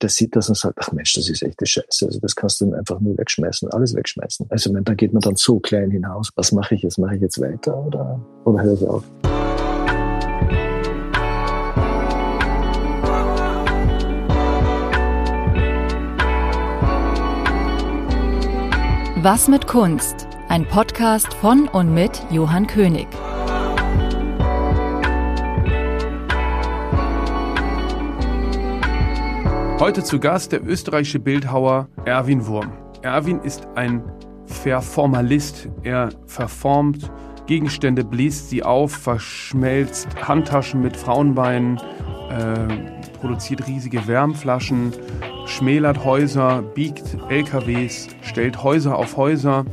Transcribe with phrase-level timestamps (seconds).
[0.00, 2.06] der sieht das und sagt, ach Mensch, das ist echte Scheiße.
[2.06, 4.46] Also das kannst du einfach nur wegschmeißen, alles wegschmeißen.
[4.48, 6.30] Also da geht man dann so klein hinaus.
[6.36, 6.98] Was mache ich jetzt?
[6.98, 9.04] Mache ich jetzt weiter oder, oder höre ich auf?
[19.20, 20.28] Was mit Kunst?
[20.48, 23.08] Ein Podcast von und mit Johann König.
[29.80, 32.72] Heute zu Gast der österreichische Bildhauer Erwin Wurm.
[33.02, 34.02] Erwin ist ein
[34.46, 35.68] Verformalist.
[35.84, 37.08] Er verformt
[37.46, 41.78] Gegenstände, bläst sie auf, verschmelzt Handtaschen mit Frauenbeinen,
[42.28, 44.92] äh, produziert riesige Wärmflaschen,
[45.46, 49.64] schmälert Häuser, biegt LKWs, stellt Häuser auf Häuser.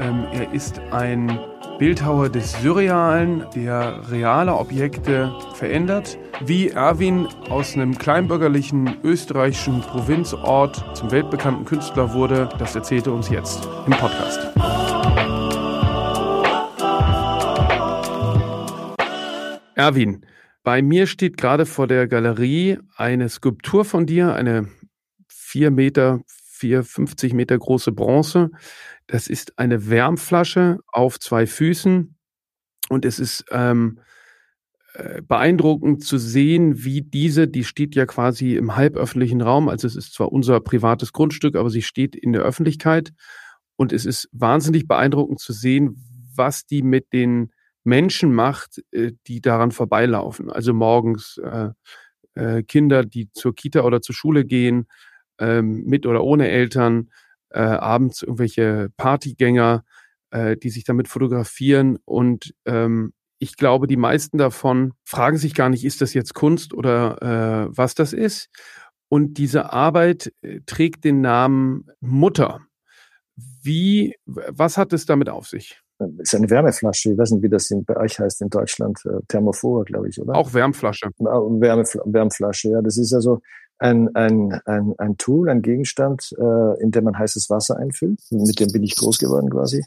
[0.00, 1.38] Ähm, er ist ein
[1.82, 6.16] Bildhauer des Surrealen, der reale Objekte verändert.
[6.46, 13.30] Wie Erwin aus einem kleinbürgerlichen österreichischen Provinzort zum weltbekannten Künstler wurde, das erzählt er uns
[13.30, 14.38] jetzt im Podcast.
[19.74, 20.24] Erwin,
[20.62, 24.68] bei mir steht gerade vor der Galerie eine Skulptur von dir, eine
[25.26, 26.20] vier Meter,
[26.62, 28.50] vier, 50 Meter große Bronze.
[29.08, 32.14] Das ist eine Wärmflasche auf zwei Füßen
[32.88, 33.98] und es ist ähm,
[34.94, 39.96] äh, beeindruckend zu sehen, wie diese, die steht ja quasi im halböffentlichen Raum, also es
[39.96, 43.12] ist zwar unser privates Grundstück, aber sie steht in der Öffentlichkeit
[43.74, 45.96] und es ist wahnsinnig beeindruckend zu sehen,
[46.36, 47.50] was die mit den
[47.82, 50.48] Menschen macht, äh, die daran vorbeilaufen.
[50.48, 51.70] Also morgens äh,
[52.34, 54.86] äh, Kinder, die zur Kita oder zur Schule gehen,
[55.42, 57.10] ähm, mit oder ohne Eltern,
[57.50, 59.84] äh, abends irgendwelche Partygänger,
[60.30, 61.98] äh, die sich damit fotografieren.
[62.04, 66.72] Und ähm, ich glaube, die meisten davon fragen sich gar nicht, ist das jetzt Kunst
[66.72, 67.20] oder
[67.68, 68.48] äh, was das ist.
[69.08, 72.60] Und diese Arbeit äh, trägt den Namen Mutter.
[73.62, 75.80] Wie, was hat es damit auf sich?
[76.18, 77.12] Ist eine Wärmeflasche.
[77.12, 79.00] Ich weiß nicht, wie das in, bei euch heißt in Deutschland.
[79.04, 80.34] Äh, Thermophor, glaube ich, oder?
[80.34, 81.10] Auch Wärmflasche.
[81.18, 82.82] Wärme, Wärmflasche, ja.
[82.82, 83.40] Das ist also
[83.82, 88.20] ein, ein, ein, ein Tool, ein Gegenstand, äh, in dem man heißes Wasser einfüllt.
[88.30, 89.84] Mit dem bin ich groß geworden quasi.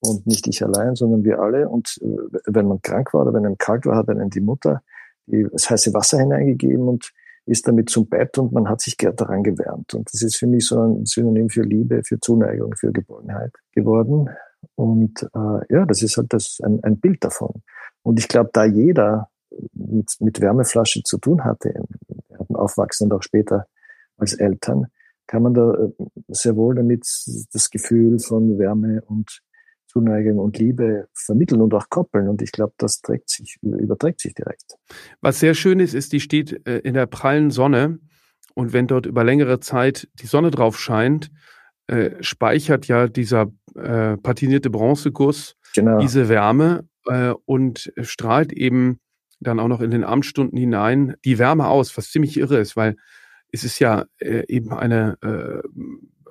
[0.00, 1.68] Und nicht ich allein, sondern wir alle.
[1.68, 4.82] Und äh, wenn man krank war oder wenn einem kalt war, hat einem die Mutter
[5.26, 7.12] das heiße Wasser hineingegeben und
[7.46, 9.94] ist damit zum Bett und man hat sich daran gewärmt.
[9.94, 14.30] Und das ist für mich so ein Synonym für Liebe, für Zuneigung, für Geborgenheit geworden.
[14.76, 17.62] Und äh, ja, das ist halt das, ein, ein Bild davon.
[18.02, 19.28] Und ich glaube, da jeder
[19.72, 21.74] mit, mit Wärmeflasche zu tun hatte,
[22.50, 23.66] aufwachsen und auch später
[24.16, 24.86] als Eltern,
[25.26, 25.90] kann man da äh,
[26.28, 27.06] sehr wohl damit
[27.52, 29.40] das Gefühl von Wärme und
[29.86, 32.28] Zuneigung und Liebe vermitteln und auch koppeln.
[32.28, 34.76] Und ich glaube, das trägt sich, überträgt sich direkt.
[35.20, 37.98] Was sehr schön ist, ist, die steht äh, in der prallen Sonne.
[38.54, 41.30] Und wenn dort über längere Zeit die Sonne drauf scheint,
[41.88, 45.98] äh, speichert ja dieser äh, patinierte Bronzeguss genau.
[45.98, 49.00] diese Wärme äh, und strahlt eben
[49.42, 52.96] dann auch noch in den Abendstunden hinein die Wärme aus, was ziemlich irre ist, weil
[53.52, 55.68] es ist ja äh, eben eine äh,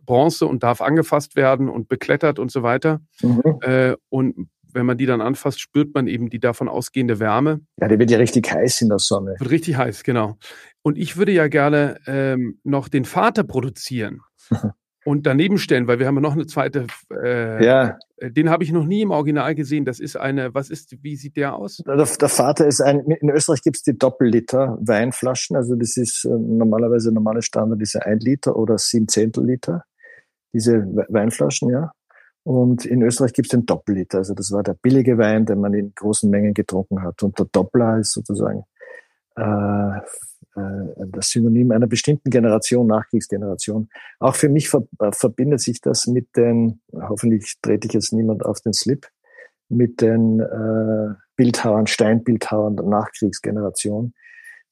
[0.06, 3.02] Bronze und darf angefasst werden und beklettert und so weiter.
[3.22, 3.60] Mhm.
[3.62, 7.62] Äh, und wenn man die dann anfasst, spürt man eben die davon ausgehende Wärme.
[7.80, 9.36] Ja, die wird ja richtig heiß in der Sonne.
[9.38, 10.38] Wird richtig heiß, genau.
[10.82, 14.22] Und ich würde ja gerne ähm, noch den Vater produzieren.
[15.04, 16.86] und daneben stellen, weil wir haben ja noch eine zweite.
[17.12, 17.98] Äh, ja.
[18.22, 19.84] Den habe ich noch nie im Original gesehen.
[19.84, 21.78] Das ist eine, was ist, wie sieht der aus?
[21.78, 25.56] Der, der Vater ist ein, in Österreich gibt es die Doppelliter Weinflaschen.
[25.56, 29.86] Also das ist äh, normalerweise normale Standard ist ja ein Liter oder sieben Zehntel Liter.
[30.54, 31.92] Diese Weinflaschen, ja.
[32.44, 34.20] Und in Österreich gibt es den Doppelliter.
[34.20, 37.24] Also das war der billige Wein, den man in großen Mengen getrunken hat.
[37.24, 38.66] Und der Doppler ist sozusagen
[39.36, 40.00] äh,
[40.56, 43.90] das Synonym einer bestimmten Generation, Nachkriegsgeneration.
[44.20, 48.46] Auch für mich ver äh, verbindet sich das mit den, hoffentlich trete ich jetzt niemand
[48.46, 49.08] auf den Slip,
[49.70, 54.14] mit den äh, Bildhauern, Steinbildhauern der Nachkriegsgeneration,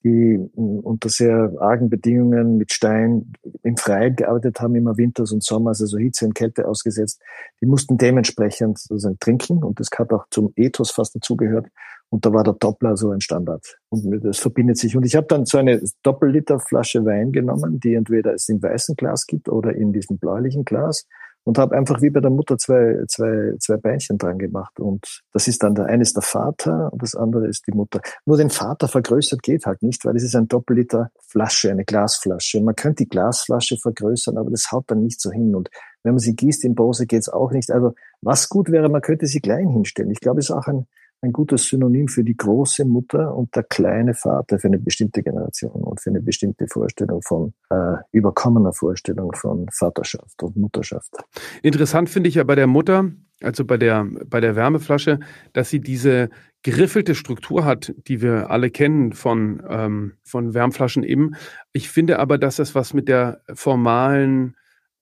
[0.03, 5.81] die unter sehr argen Bedingungen mit Stein im Freien gearbeitet haben, immer Winters und Sommers,
[5.81, 7.21] also Hitze und Kälte ausgesetzt.
[7.61, 11.67] Die mussten dementsprechend sozusagen trinken und das hat auch zum Ethos fast dazugehört.
[12.09, 13.77] Und da war der Doppler so ein Standard.
[13.89, 14.95] Und das verbindet sich.
[14.97, 18.95] Und ich habe dann so eine Doppelliter Flasche Wein genommen, die entweder es im weißen
[18.95, 21.05] Glas gibt oder in diesem bläulichen Glas
[21.43, 24.79] und habe einfach wie bei der Mutter zwei, zwei, zwei Beinchen dran gemacht.
[24.79, 28.01] Und das ist dann der eine ist der Vater und das andere ist die Mutter.
[28.25, 32.61] Nur den Vater vergrößert geht halt nicht, weil es ist ein Doppelliter Flasche, eine Glasflasche.
[32.61, 35.55] Man könnte die Glasflasche vergrößern, aber das haut dann nicht so hin.
[35.55, 35.69] Und
[36.03, 37.71] wenn man sie gießt in Bose geht's auch nicht.
[37.71, 40.11] Also was gut wäre, man könnte sie klein hinstellen.
[40.11, 40.87] Ich glaube, es ist auch ein,
[41.21, 45.83] ein gutes Synonym für die große Mutter und der kleine Vater für eine bestimmte Generation
[45.83, 51.13] und für eine bestimmte Vorstellung von äh, überkommener Vorstellung von Vaterschaft und Mutterschaft.
[51.61, 53.11] Interessant finde ich ja bei der Mutter,
[53.41, 55.19] also bei der, bei der Wärmeflasche,
[55.53, 56.29] dass sie diese
[56.63, 61.35] geriffelte Struktur hat, die wir alle kennen von, ähm, von Wärmflaschen eben.
[61.73, 64.55] Ich finde aber, dass das was mit der formalen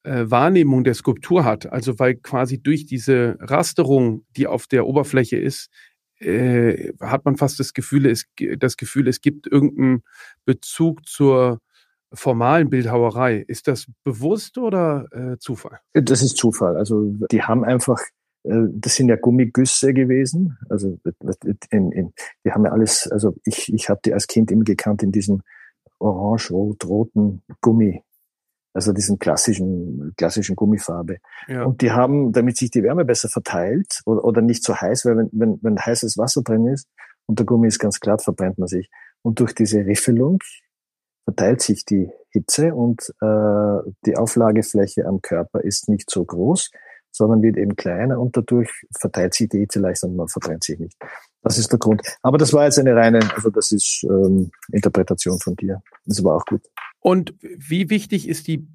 [0.03, 1.71] äh, Wahrnehmung der Skulptur hat.
[1.71, 5.69] Also weil quasi durch diese Rasterung, die auf der Oberfläche ist,
[6.19, 8.25] äh, hat man fast das Gefühl, es,
[8.57, 10.03] das Gefühl, es gibt irgendeinen
[10.45, 11.59] Bezug zur
[12.13, 13.43] formalen Bildhauerei.
[13.47, 15.79] Ist das bewusst oder äh, Zufall?
[15.93, 16.77] Das ist Zufall.
[16.77, 17.99] Also die haben einfach
[18.43, 20.57] äh, das sind ja Gummigüsse gewesen.
[20.69, 20.99] Also
[21.69, 25.03] in, in, die haben ja alles, also ich, ich habe die als Kind immer gekannt
[25.03, 25.41] in diesem
[25.99, 28.03] orange-rot-roten Gummi.
[28.77, 31.17] Also diesen klassischen, klassischen Gummifarbe.
[31.47, 31.63] Ja.
[31.63, 35.17] Und die haben, damit sich die Wärme besser verteilt oder, oder nicht so heiß, weil
[35.17, 36.87] wenn, wenn, wenn heißes Wasser drin ist
[37.25, 38.91] und der Gummi ist ganz glatt, verbrennt man sich.
[39.23, 40.37] Und durch diese Riffelung
[41.23, 46.69] verteilt sich die Hitze und äh, die Auflagefläche am Körper ist nicht so groß,
[47.11, 50.77] sondern wird eben kleiner und dadurch verteilt sich die Hitze leichter und man verbrennt sich
[50.77, 50.95] nicht.
[51.41, 52.03] Das ist der Grund.
[52.21, 55.81] Aber das war jetzt eine reine, also das ist ähm, Interpretation von dir.
[56.05, 56.61] Das war auch gut.
[57.07, 58.67] Und wie wichtig ist die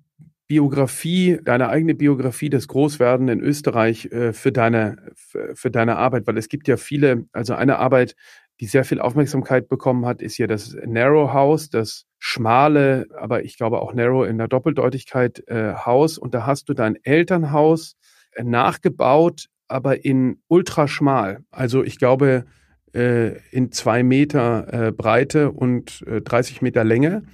[0.47, 5.13] Biografie, deine eigene Biografie des Großwerden in Österreich äh, für deine
[5.53, 8.17] für deine Arbeit, weil es gibt ja viele, also eine Arbeit,
[8.59, 13.59] die sehr viel Aufmerksamkeit bekommen hat, ist ja das Narrow House, das schmale, aber ich
[13.59, 16.17] glaube auch Narrow in der Doppeldeutigkeit äh, Haus.
[16.17, 17.97] Und da hast du dein Elternhaus
[18.43, 21.45] nachgebaut, aber in ultraschmal.
[21.51, 22.47] Also ich glaube
[22.95, 27.25] äh, in zwei Meter äh, Breite und äh, 30 Meter Länge.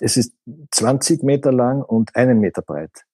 [0.00, 0.34] Es ist
[0.70, 3.04] 20 Meter lang und einen Meter breit.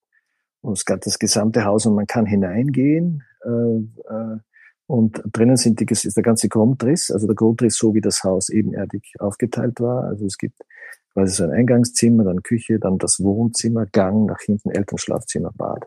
[0.60, 3.22] Und es gab das gesamte Haus und man kann hineingehen.
[3.44, 4.38] Äh, äh,
[4.86, 8.50] und drinnen sind die, ist der ganze Grundriss, also der Grundriss, so wie das Haus
[8.50, 10.04] ebenerdig aufgeteilt war.
[10.04, 10.60] Also es gibt
[11.12, 15.86] quasi so ein Eingangszimmer, dann Küche, dann das Wohnzimmer, Gang, nach hinten Elternschlafzimmer, Bad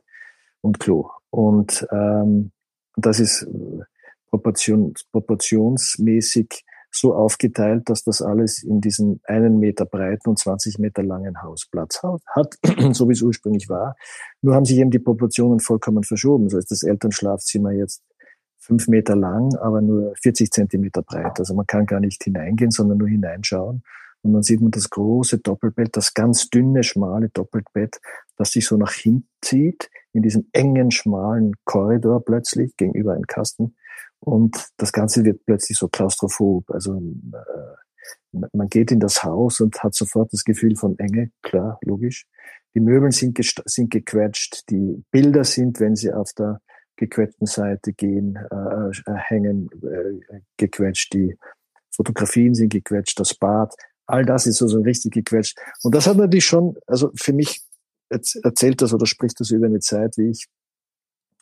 [0.62, 1.10] und Klo.
[1.30, 2.52] Und ähm,
[2.96, 3.84] das ist äh,
[4.30, 11.04] proportions, proportionsmäßig so aufgeteilt, dass das alles in diesem einen Meter breiten und 20 Meter
[11.04, 12.58] langen Haus Platz hat,
[12.94, 13.96] so wie es ursprünglich war.
[14.42, 16.50] Nur haben sich eben die Proportionen vollkommen verschoben.
[16.50, 18.04] So ist das Elternschlafzimmer jetzt
[18.58, 21.40] fünf Meter lang, aber nur 40 Zentimeter breit.
[21.40, 23.84] Also man kann gar nicht hineingehen, sondern nur hineinschauen.
[24.24, 28.00] Und dann sieht man das große Doppelbett, das ganz dünne, schmale Doppelbett,
[28.36, 33.76] das sich so nach hinten zieht, in diesem engen, schmalen Korridor plötzlich gegenüber einem Kasten.
[34.20, 36.70] Und das Ganze wird plötzlich so klaustrophob.
[36.72, 41.80] Also äh, man geht in das Haus und hat sofort das Gefühl von Enge, klar,
[41.84, 42.26] logisch.
[42.76, 46.62] Die Möbel sind, sind gequetscht, die Bilder sind, wenn sie auf der
[46.96, 51.38] gequetschten Seite gehen, äh, äh, hängen, äh, gequetscht, die
[51.92, 53.74] Fotografien sind gequetscht, das Bad,
[54.08, 55.58] all das ist so, so richtig gequetscht.
[55.84, 57.62] Und das hat natürlich schon, also für mich
[58.10, 60.48] erzählt das oder spricht das über eine Zeit, wie ich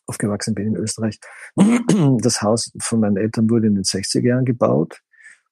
[0.07, 1.19] aufgewachsen bin in Österreich.
[2.19, 5.01] Das Haus von meinen Eltern wurde in den 60er Jahren gebaut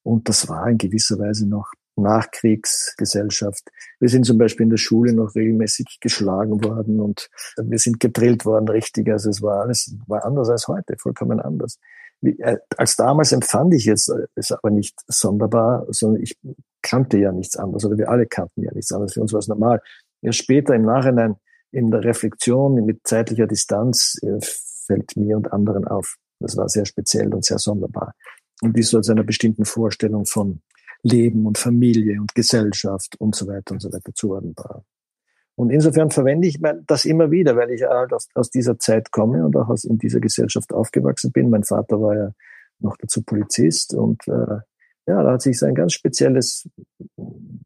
[0.04, 3.70] und das war in gewisser Weise noch Nachkriegsgesellschaft.
[4.00, 8.46] Wir sind zum Beispiel in der Schule noch regelmäßig geschlagen worden und wir sind gedrillt
[8.46, 9.10] worden, richtig.
[9.10, 11.80] Also es war alles, war anders als heute, vollkommen anders.
[12.22, 16.38] Wie, äh, als damals empfand ich jetzt äh, es aber nicht sonderbar, sondern ich
[16.82, 19.14] kannte ja nichts anderes oder wir alle kannten ja nichts anderes.
[19.14, 19.82] Für uns war es normal.
[20.22, 21.36] Erst später im Nachhinein
[21.74, 24.39] in der Reflexion mit zeitlicher Distanz äh,
[24.86, 26.18] fällt mir und anderen auf.
[26.39, 28.13] Das war sehr speziell und sehr sonderbar.
[28.62, 30.62] Und wie so zu einer bestimmten Vorstellung von
[31.01, 34.86] Leben und Familie und Gesellschaft und so weiter und so weiter zuordnenbar.
[35.56, 39.46] Und insofern verwende ich das immer wieder, weil ich halt aus, aus dieser Zeit komme
[39.46, 41.50] und auch aus, in dieser Gesellschaft aufgewachsen bin.
[41.50, 42.32] Mein Vater war ja
[42.80, 44.60] noch dazu Polizist und äh,
[45.05, 46.67] ja, da hat sich so ein ganz spezielles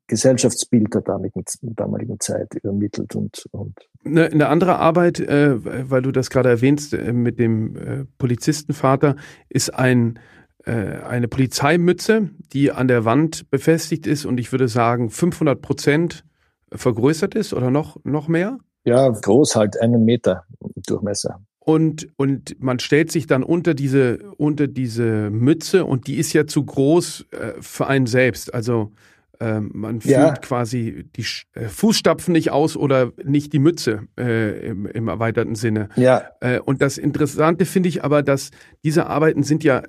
[0.08, 6.12] Gesellschaftsbild der damaligen, damaligen Zeit übermittelt und, und eine, eine andere Arbeit, äh, weil du
[6.12, 9.15] das gerade erwähnst, äh, mit dem äh, Polizistenvater,
[9.50, 10.20] ist ein
[10.65, 16.25] äh, eine Polizeimütze, die an der Wand befestigt ist und ich würde sagen 500 Prozent
[16.72, 18.58] vergrößert ist oder noch noch mehr.
[18.84, 20.46] Ja, groß halt, einen Meter
[20.88, 21.41] Durchmesser.
[21.68, 26.48] Und, und man stellt sich dann unter diese, unter diese Mütze und die ist ja
[26.48, 28.54] zu groß äh, für einen selbst.
[28.54, 28.94] Also
[29.42, 30.32] äh, man fühlt ja.
[30.36, 35.90] quasi die äh, Fußstapfen nicht aus oder nicht die Mütze äh, im, im erweiterten Sinne.
[35.98, 36.30] Ja.
[36.40, 38.52] Äh, und das Interessante finde ich aber, dass
[38.86, 39.84] diese Arbeiten sind ja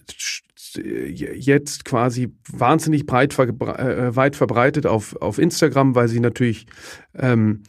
[0.75, 6.67] jetzt quasi wahnsinnig breit äh, weit verbreitet auf, auf Instagram, weil sie natürlich
[7.15, 7.63] ähm,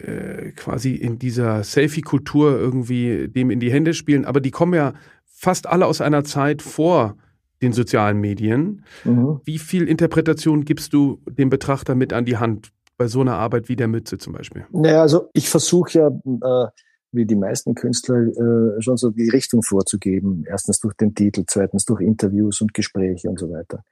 [0.00, 4.94] äh, quasi in dieser Selfie-Kultur irgendwie dem in die Hände spielen, aber die kommen ja
[5.26, 7.16] fast alle aus einer Zeit vor
[7.62, 8.84] den sozialen Medien.
[9.04, 9.40] Mhm.
[9.44, 13.68] Wie viel Interpretation gibst du dem Betrachter mit an die Hand bei so einer Arbeit
[13.68, 14.66] wie der Mütze zum Beispiel?
[14.72, 16.68] Naja, also ich versuche ja, äh,
[17.12, 20.44] wie die meisten Künstler, äh, schon so die Richtung vorzugeben.
[20.46, 23.82] Erstens durch den Titel, zweitens durch Interviews und Gespräche und so weiter.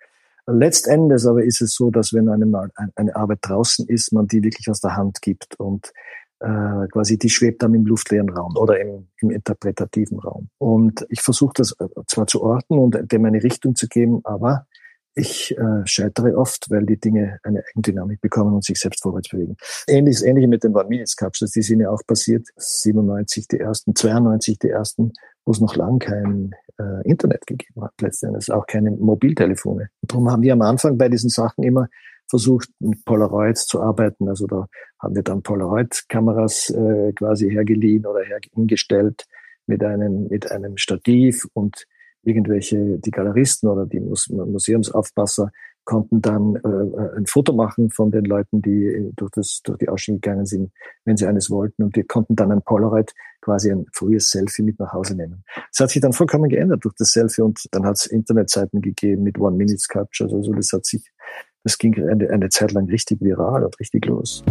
[0.50, 4.70] Letztendes aber ist es so, dass wenn eine, eine Arbeit draußen ist, man die wirklich
[4.70, 5.92] aus der Hand gibt und
[6.40, 10.48] äh, quasi die schwebt dann im luftleeren Raum oder im, im interpretativen Raum.
[10.58, 14.66] Und ich versuche das äh, zwar zu orten und dem eine Richtung zu geben, aber
[15.14, 19.56] ich äh, scheitere oft, weil die Dinge eine Eigendynamik bekommen und sich selbst vorwärts bewegen.
[19.88, 22.46] Ähnliches, ähnliche mit den One-Minutes-Capsules, die sind ja auch passiert.
[22.56, 25.12] 97 die ersten, 92 die ersten,
[25.48, 29.88] wo es noch lang kein äh, Internet gegeben hat, letztendlich auch keine Mobiltelefone.
[30.02, 31.88] Darum haben wir am Anfang bei diesen Sachen immer
[32.28, 34.28] versucht, mit Polaroids zu arbeiten.
[34.28, 34.68] Also da
[35.00, 39.24] haben wir dann Polaroid-Kameras äh, quasi hergeliehen oder hergestellt
[39.66, 41.86] mit einem, mit einem Stativ und
[42.24, 45.50] irgendwelche, die Galeristen oder die Museumsaufpasser
[45.86, 50.20] konnten dann äh, ein Foto machen von den Leuten, die durch, das, durch die Ausstellung
[50.20, 50.70] gegangen sind,
[51.06, 51.84] wenn sie eines wollten.
[51.84, 53.14] Und die konnten dann ein Polaroid,
[53.48, 55.42] quasi ein frühes Selfie mit nach Hause nehmen.
[55.72, 59.22] Es hat sich dann vollkommen geändert durch das Selfie und dann hat es Internetseiten gegeben
[59.22, 60.34] mit One-Minute-Captures.
[60.34, 61.10] Also das hat sich
[61.64, 64.44] das ging eine, eine Zeit lang richtig viral und richtig los.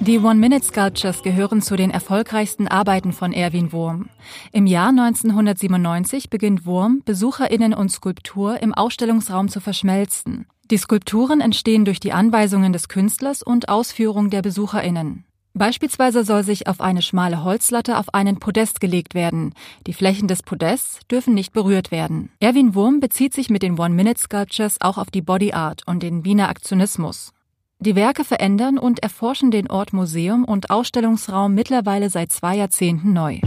[0.00, 4.10] Die One-Minute-Sculptures gehören zu den erfolgreichsten Arbeiten von Erwin Wurm.
[4.52, 10.46] Im Jahr 1997 beginnt Wurm, BesucherInnen und Skulptur im Ausstellungsraum zu verschmelzen.
[10.68, 15.24] Die Skulpturen entstehen durch die Anweisungen des Künstlers und Ausführung der BesucherInnen.
[15.54, 19.54] Beispielsweise soll sich auf eine schmale Holzlatte auf einen Podest gelegt werden.
[19.86, 22.30] Die Flächen des Podests dürfen nicht berührt werden.
[22.40, 26.48] Erwin Wurm bezieht sich mit den One-Minute-Sculptures auch auf die Body Art und den Wiener
[26.48, 27.32] Aktionismus.
[27.78, 33.38] Die Werke verändern und erforschen den Ort Museum und Ausstellungsraum mittlerweile seit zwei Jahrzehnten neu.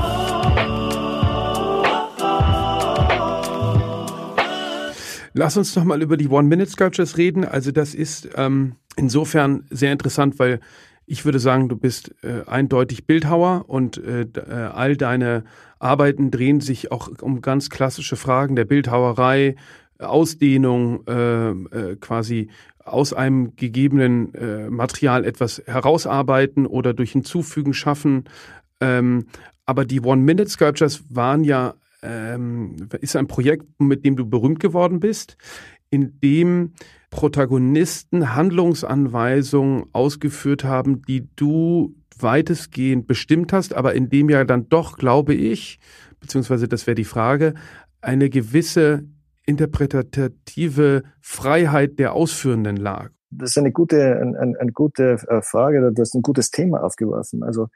[5.39, 7.46] Lass uns noch mal über die One-Minute-Sculptures reden.
[7.46, 10.60] Also das ist ähm, insofern sehr interessant, weil
[11.05, 15.46] ich würde sagen, du bist äh, eindeutig Bildhauer und äh, äh, all deine
[15.79, 19.55] Arbeiten drehen sich auch um ganz klassische Fragen der Bildhauerei,
[19.98, 22.50] Ausdehnung, äh, äh, quasi
[22.84, 28.25] aus einem gegebenen äh, Material etwas herausarbeiten oder durch Hinzufügen schaffen.
[28.81, 29.27] Ähm,
[29.65, 35.38] aber die One-Minute-Sculptures waren ja, ähm, ist ein Projekt, mit dem du berühmt geworden bist,
[35.89, 36.74] in dem
[37.10, 44.98] Protagonisten Handlungsanweisungen ausgeführt haben, die du weitestgehend bestimmt hast, aber in dem ja dann doch,
[44.98, 45.79] glaube ich,
[46.20, 47.53] beziehungsweise das wäre die Frage,
[48.01, 49.03] eine gewisse
[49.46, 53.10] interpretative Freiheit der Ausführenden lag.
[53.32, 56.84] Das ist eine gute, ein, ein, eine gute äh, Frage, das ist ein gutes Thema
[56.84, 57.44] aufgeworfen.
[57.44, 57.68] Also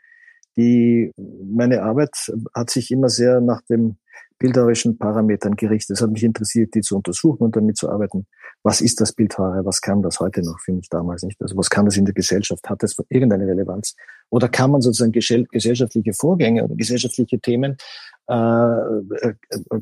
[0.55, 3.97] die, meine Arbeit hat sich immer sehr nach dem
[4.39, 5.97] bildhauerischen Parametern gerichtet.
[5.97, 8.25] Es hat mich interessiert, die zu untersuchen und damit zu arbeiten.
[8.63, 9.65] Was ist das Bildhauerei?
[9.65, 10.59] Was kann das heute noch?
[10.59, 11.41] Für mich damals nicht.
[11.41, 12.69] Also was kann das in der Gesellschaft?
[12.69, 13.95] Hat das irgendeine Relevanz?
[14.29, 17.77] Oder kann man sozusagen gesellschaftliche Vorgänge oder gesellschaftliche Themen,
[18.27, 19.33] äh, äh,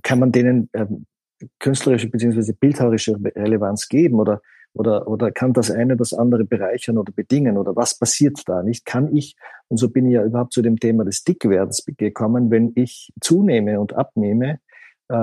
[0.03, 0.85] kann man denen äh,
[1.59, 4.19] künstlerische beziehungsweise bildhauerische Relevanz geben?
[4.19, 4.41] Oder
[4.73, 7.57] oder, oder kann das eine das andere bereichern oder bedingen?
[7.57, 8.85] Oder was passiert da nicht?
[8.85, 9.35] Kann ich,
[9.67, 13.79] und so bin ich ja überhaupt zu dem Thema des Dickwerdens gekommen, wenn ich zunehme
[13.79, 14.59] und abnehme,
[15.09, 15.13] äh,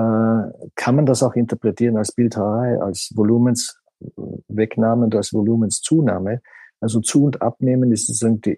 [0.75, 6.41] kann man das auch interpretieren als Bildhauerei, als Volumenswegnahme und als Volumenszunahme.
[6.81, 8.57] Also zu und abnehmen ist sozusagen die,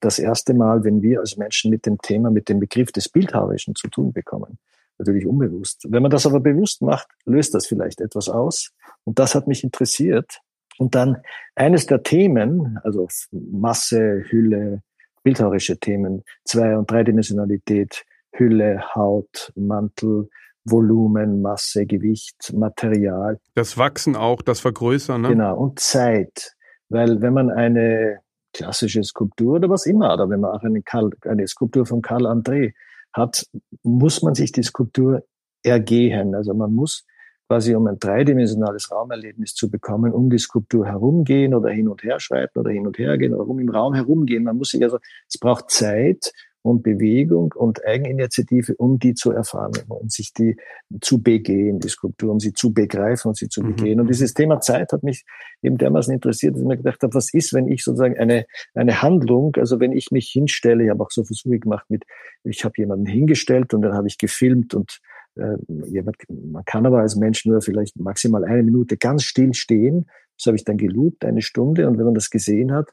[0.00, 3.74] das erste Mal, wenn wir als Menschen mit dem Thema, mit dem Begriff des Bildhauerischen
[3.76, 4.58] zu tun bekommen
[5.00, 5.86] natürlich unbewusst.
[5.88, 8.72] Wenn man das aber bewusst macht, löst das vielleicht etwas aus.
[9.04, 10.40] Und das hat mich interessiert.
[10.78, 11.18] Und dann
[11.54, 14.82] eines der Themen, also Masse, Hülle,
[15.22, 20.28] bildhauerische Themen, Zwei- und Dreidimensionalität, Hülle, Haut, Mantel,
[20.64, 23.38] Volumen, Masse, Gewicht, Material.
[23.54, 25.22] Das Wachsen auch, das Vergrößern.
[25.22, 25.28] Ne?
[25.28, 26.54] Genau, und Zeit.
[26.88, 28.20] Weil wenn man eine
[28.52, 32.26] klassische Skulptur oder was immer, oder wenn man auch eine, Karl, eine Skulptur von Karl
[32.26, 32.72] André
[33.12, 33.46] hat,
[33.82, 35.24] muss man sich die Skulptur
[35.62, 36.34] ergehen.
[36.34, 37.04] Also man muss
[37.48, 42.20] quasi, um ein dreidimensionales Raumerlebnis zu bekommen, um die Skulptur herumgehen oder hin und her
[42.20, 44.44] schreiten oder hin und her gehen oder um im Raum herumgehen.
[44.44, 44.98] Man muss sich also,
[45.28, 50.56] es braucht Zeit und Bewegung und Eigeninitiative, um die zu erfahren, um sich die
[51.00, 53.74] zu begehen, die Skulptur, um sie zu begreifen und sie zu mhm.
[53.74, 54.00] begehen.
[54.00, 55.24] Und dieses Thema Zeit hat mich
[55.62, 59.00] eben dermaßen interessiert, dass ich mir gedacht habe, was ist, wenn ich sozusagen eine, eine
[59.02, 62.04] Handlung, also wenn ich mich hinstelle, ich habe auch so Versuche gemacht mit,
[62.44, 65.00] ich habe jemanden hingestellt und dann habe ich gefilmt und
[65.36, 70.06] äh, jemand, man kann aber als Mensch nur vielleicht maximal eine Minute ganz still stehen.
[70.36, 71.86] Das habe ich dann gelobt, eine Stunde.
[71.86, 72.90] Und wenn man das gesehen hat,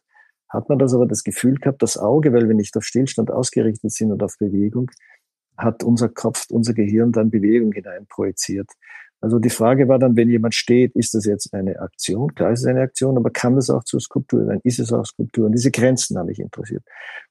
[0.50, 3.92] hat man das aber das Gefühl gehabt, das Auge, weil wir nicht auf Stillstand ausgerichtet
[3.92, 4.92] sind und auf Bewegung,
[5.58, 8.70] hat unser Kopf, unser Gehirn dann Bewegung hinein projiziert.
[9.20, 12.36] Also die Frage war dann, wenn jemand steht, ist das jetzt eine Aktion?
[12.36, 14.62] Klar ist es eine Aktion, aber kann das auch zur Skulptur werden?
[14.64, 15.48] Ist es auch Skulptur?
[15.48, 16.84] Und diese Grenzen haben mich interessiert.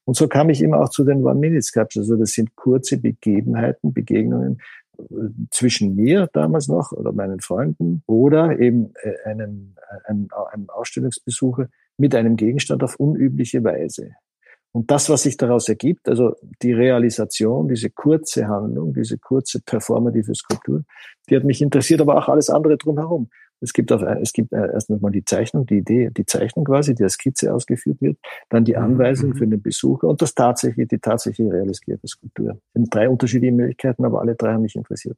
[0.03, 2.09] Und so kam ich immer auch zu den One-Minute-Sculptures.
[2.09, 4.59] Also das sind kurze Begebenheiten, Begegnungen
[4.97, 5.03] äh,
[5.49, 8.91] zwischen mir damals noch oder meinen Freunden oder eben
[9.23, 14.11] einem, einem, einem Ausstellungsbesucher mit einem Gegenstand auf unübliche Weise.
[14.71, 20.35] Und das, was sich daraus ergibt, also die Realisation, diese kurze Handlung, diese kurze performative
[20.35, 20.83] Skulptur,
[21.29, 23.29] die hat mich interessiert, aber auch alles andere drumherum.
[23.59, 26.93] Es gibt auch, es gibt äh, erst einmal die Zeichnung, die Idee, die Zeichnung quasi,
[26.93, 29.35] die als Skizze ausgeführt wird, dann die Anweisung mhm.
[29.35, 32.51] für den Besucher und das tatsächliche, die tatsächlich realisierte Skulptur.
[32.51, 35.17] Es sind drei unterschiedliche Möglichkeiten, aber alle drei haben mich interessiert.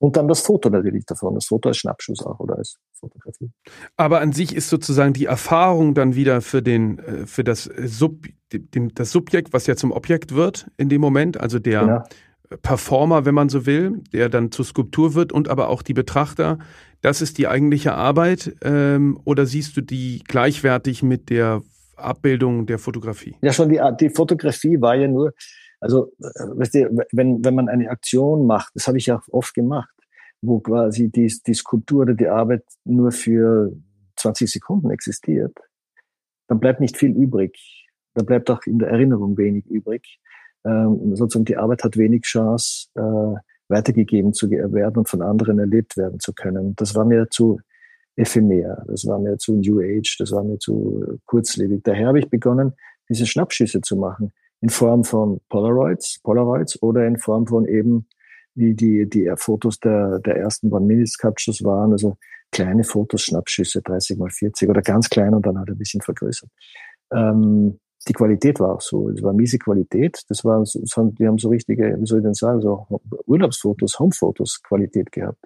[0.00, 3.50] Und dann das Foto natürlich davon, das Foto als Schnappschuss auch oder als Fotografie.
[3.96, 8.26] Aber an sich ist sozusagen die Erfahrung dann wieder für den, äh, für das Sub,
[8.50, 12.02] das Subjekt, was ja zum Objekt wird in dem Moment, also der genau.
[12.62, 16.58] Performer, wenn man so will, der dann zur Skulptur wird und aber auch die Betrachter.
[17.02, 21.62] Das ist die eigentliche Arbeit ähm, oder siehst du die gleichwertig mit der
[21.96, 23.36] Abbildung der Fotografie?
[23.42, 25.32] Ja, schon die, die Fotografie war ja nur
[25.80, 29.54] also, äh, weißt du, wenn, wenn man eine Aktion macht, das habe ich ja oft
[29.54, 29.94] gemacht,
[30.40, 33.72] wo quasi die, die Skulptur oder die Arbeit nur für
[34.16, 35.56] 20 Sekunden existiert,
[36.48, 37.86] dann bleibt nicht viel übrig.
[38.14, 40.18] Da bleibt auch in der Erinnerung wenig übrig.
[40.64, 43.34] Ähm, sozusagen die Arbeit hat wenig Chance, äh,
[43.68, 46.74] weitergegeben zu werden und von anderen erlebt werden zu können.
[46.76, 47.60] Das war mir zu
[48.16, 51.82] ephemer, das war mir zu New Age, das war mir zu kurzlebig.
[51.84, 52.72] Daher habe ich begonnen,
[53.08, 58.06] diese Schnappschüsse zu machen in Form von Polaroids, Polaroids oder in Form von eben,
[58.54, 62.16] wie die, die Fotos der, der ersten One-Minute-Captures waren, also
[62.50, 66.50] kleine Fotos, Schnappschüsse, 30 mal 40 oder ganz klein und dann halt ein bisschen vergrößert.
[67.12, 69.10] Ähm, die Qualität war auch so.
[69.10, 70.22] Es war miese Qualität.
[70.28, 72.86] Das war, die haben so richtige, wie soll ich denn sagen, so
[73.26, 75.44] Urlaubsfotos, Homefotos Qualität gehabt.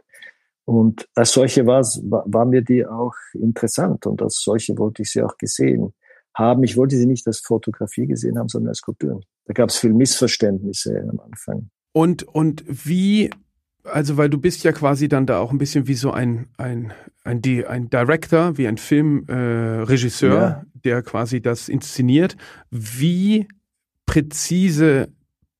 [0.64, 5.22] Und als solche war, war mir die auch interessant und als solche wollte ich sie
[5.22, 5.92] auch gesehen
[6.34, 6.64] haben.
[6.64, 9.20] Ich wollte sie nicht als Fotografie gesehen haben, sondern als Skulpturen.
[9.46, 11.70] Da gab es viel Missverständnisse am Anfang.
[11.92, 13.30] Und, und wie,
[13.84, 16.92] also weil du bist ja quasi dann da auch ein bisschen wie so ein, ein,
[17.24, 20.64] ein, ein Director, wie ein Filmregisseur, äh, ja.
[20.84, 22.36] der quasi das inszeniert.
[22.70, 23.46] Wie
[24.06, 25.08] präzise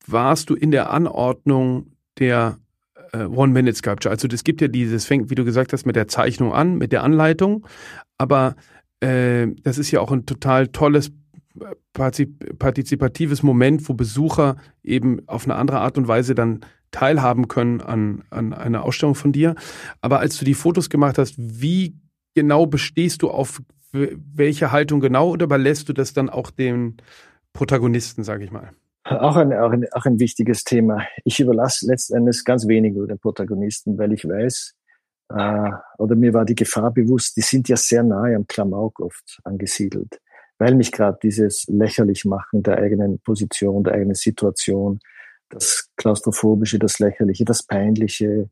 [0.07, 2.59] warst du in der Anordnung der
[3.12, 4.11] äh, One-Minute-Sculpture?
[4.11, 6.92] Also es gibt ja dieses, fängt, wie du gesagt hast, mit der Zeichnung an, mit
[6.92, 7.66] der Anleitung,
[8.18, 8.57] aber
[9.03, 11.12] äh, das ist ja auch ein total tolles
[11.93, 16.61] partizipatives Moment, wo Besucher eben auf eine andere Art und Weise dann
[16.93, 19.55] teilhaben können an, an einer Ausstellung von dir.
[20.01, 21.95] Aber als du die Fotos gemacht hast, wie
[22.35, 23.61] genau bestehst du auf
[23.93, 26.97] welche Haltung genau oder überlässt du das dann auch den
[27.53, 28.71] Protagonisten, sage ich mal?
[29.05, 31.03] Auch ein, auch, ein, auch ein wichtiges Thema.
[31.25, 34.75] Ich überlasse letztendlich ganz wenig über den Protagonisten, weil ich weiß,
[35.37, 39.40] äh, oder mir war die Gefahr bewusst, die sind ja sehr nahe am Klamauk oft
[39.45, 40.21] angesiedelt,
[40.59, 45.01] weil mich gerade dieses lächerlich machen der eigenen Position, der eigenen Situation,
[45.49, 48.49] das Klaustrophobische, das Lächerliche, das Peinliche,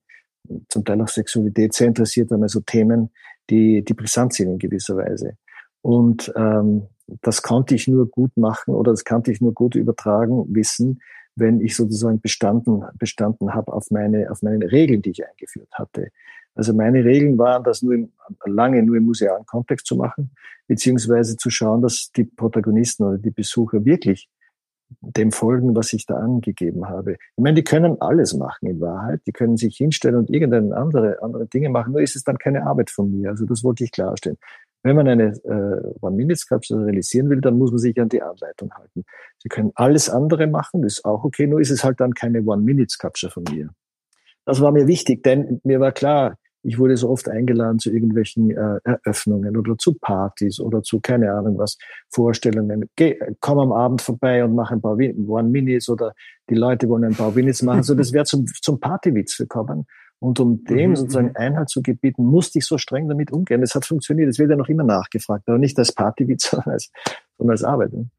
[0.68, 3.10] zum Teil auch Sexualität sehr interessiert an also Themen,
[3.50, 5.36] die, die brisant sind in gewisser Weise.
[5.82, 6.88] Und ähm,
[7.22, 11.00] das konnte ich nur gut machen oder das konnte ich nur gut übertragen wissen,
[11.36, 16.10] wenn ich sozusagen bestanden, bestanden habe auf meine, auf meine Regeln, die ich eingeführt hatte.
[16.54, 18.12] Also meine Regeln waren, das nur im,
[18.44, 20.30] lange nur im musealen Kontext zu machen,
[20.66, 24.28] beziehungsweise zu schauen, dass die Protagonisten oder die Besucher wirklich
[25.00, 27.12] dem folgen, was ich da angegeben habe.
[27.12, 29.20] Ich meine, die können alles machen in Wahrheit.
[29.26, 31.92] Die können sich hinstellen und irgendeine andere, andere Dinge machen.
[31.92, 33.30] Nur ist es dann keine Arbeit von mir.
[33.30, 34.38] Also das wollte ich klarstellen.
[34.82, 39.04] Wenn man eine äh, One-Minute-Capture realisieren will, dann muss man sich an die Anleitung halten.
[39.38, 42.42] Sie können alles andere machen, das ist auch okay, nur ist es halt dann keine
[42.42, 43.68] One-Minute-Capture von mir.
[44.46, 48.50] Das war mir wichtig, denn mir war klar, ich wurde so oft eingeladen zu irgendwelchen
[48.50, 51.78] äh, Eröffnungen oder zu Partys oder zu, keine Ahnung was,
[52.10, 52.88] Vorstellungen.
[52.96, 56.12] Geh, komm am Abend vorbei und mach ein paar One-Minis oder
[56.50, 57.82] die Leute wollen ein paar Winnies machen.
[57.82, 59.86] So, das wäre zum, zum Partywitz gekommen.
[60.18, 61.36] Und um dem mhm, sozusagen mhm.
[61.36, 63.62] Einhalt zu gebieten, musste ich so streng damit umgehen.
[63.62, 64.28] Es hat funktioniert.
[64.28, 66.90] Es wird ja noch immer nachgefragt, aber nicht als Partywitz, sondern als,
[67.38, 67.92] sondern als Arbeit.
[67.94, 68.10] Ne?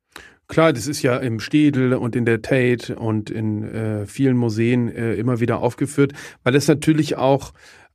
[0.51, 4.89] Klar, das ist ja im Städel und in der Tate und in äh, vielen Museen
[4.89, 6.11] äh, immer wieder aufgeführt,
[6.43, 7.53] weil es natürlich auch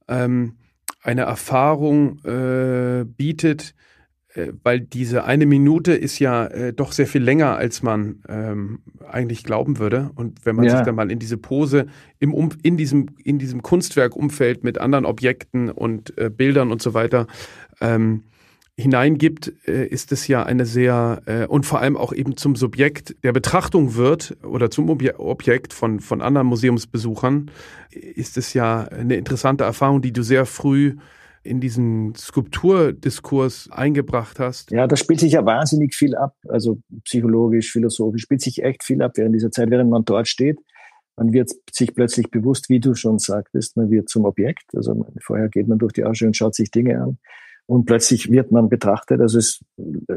[0.09, 0.55] ähm,
[1.03, 3.75] eine Erfahrung äh, bietet,
[4.33, 8.79] äh, weil diese eine Minute ist ja äh, doch sehr viel länger, als man ähm,
[9.07, 10.11] eigentlich glauben würde.
[10.15, 10.79] Und wenn man ja.
[10.79, 11.89] sich dann mal in diese Pose
[12.21, 16.95] im um in diesem in diesem Kunstwerkumfeld mit anderen Objekten und äh, Bildern und so
[16.95, 17.27] weiter
[17.83, 18.23] ähm,
[18.79, 23.17] hineingibt, äh, ist es ja eine sehr äh, und vor allem auch eben zum Subjekt
[23.25, 27.51] der Betrachtung wird oder zum Objekt von, von anderen Museumsbesuchern,
[27.91, 30.97] ist es ja eine interessante Erfahrung, die du sehr früh
[31.43, 34.73] in diesen Skulpturdiskurs eingebracht hast.
[34.73, 39.01] Ja, da spielt sich ja wahnsinnig viel ab, also psychologisch, philosophisch, spielt sich echt viel
[39.01, 40.59] ab während dieser Zeit, während man dort steht.
[41.17, 44.65] Man wird sich plötzlich bewusst, wie du schon sagtest, man wird zum Objekt.
[44.75, 47.19] Also vorher geht man durch die Ausstellung und schaut sich Dinge an
[47.67, 49.21] und plötzlich wird man betrachtet.
[49.21, 50.13] Also es äh,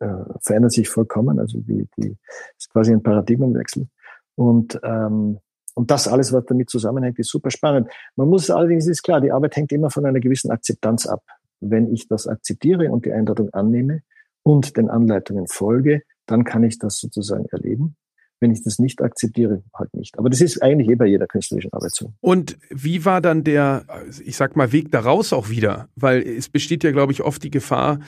[0.00, 1.38] äh, verändert sich vollkommen.
[1.38, 2.16] Also die, die
[2.58, 3.88] ist quasi ein Paradigmenwechsel.
[4.36, 5.38] Und ähm,
[5.74, 7.90] und das alles, was damit zusammenhängt, ist super spannend.
[8.16, 11.22] Man muss allerdings, ist klar, die Arbeit hängt immer von einer gewissen Akzeptanz ab.
[11.60, 14.02] Wenn ich das akzeptiere und die Einladung annehme
[14.44, 17.96] und den Anleitungen folge, dann kann ich das sozusagen erleben.
[18.40, 20.18] Wenn ich das nicht akzeptiere, halt nicht.
[20.18, 22.12] Aber das ist eigentlich eh bei jeder künstlerischen Arbeit so.
[22.20, 23.84] Und wie war dann der,
[24.24, 25.88] ich sag mal, Weg daraus auch wieder?
[25.96, 28.00] Weil es besteht ja, glaube ich, oft die Gefahr,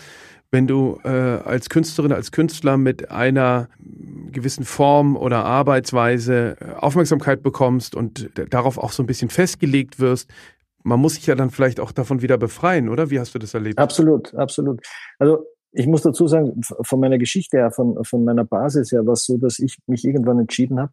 [0.50, 3.68] wenn du äh, als Künstlerin, als Künstler mit einer
[4.32, 10.30] gewissen Form oder Arbeitsweise äh, Aufmerksamkeit bekommst und darauf auch so ein bisschen festgelegt wirst,
[10.82, 13.10] man muss sich ja dann vielleicht auch davon wieder befreien, oder?
[13.10, 13.78] Wie hast du das erlebt?
[13.78, 14.80] Absolut, absolut.
[15.18, 19.12] Also ich muss dazu sagen, von meiner Geschichte her, von, von meiner Basis her, war
[19.12, 20.92] es so, dass ich mich irgendwann entschieden habe,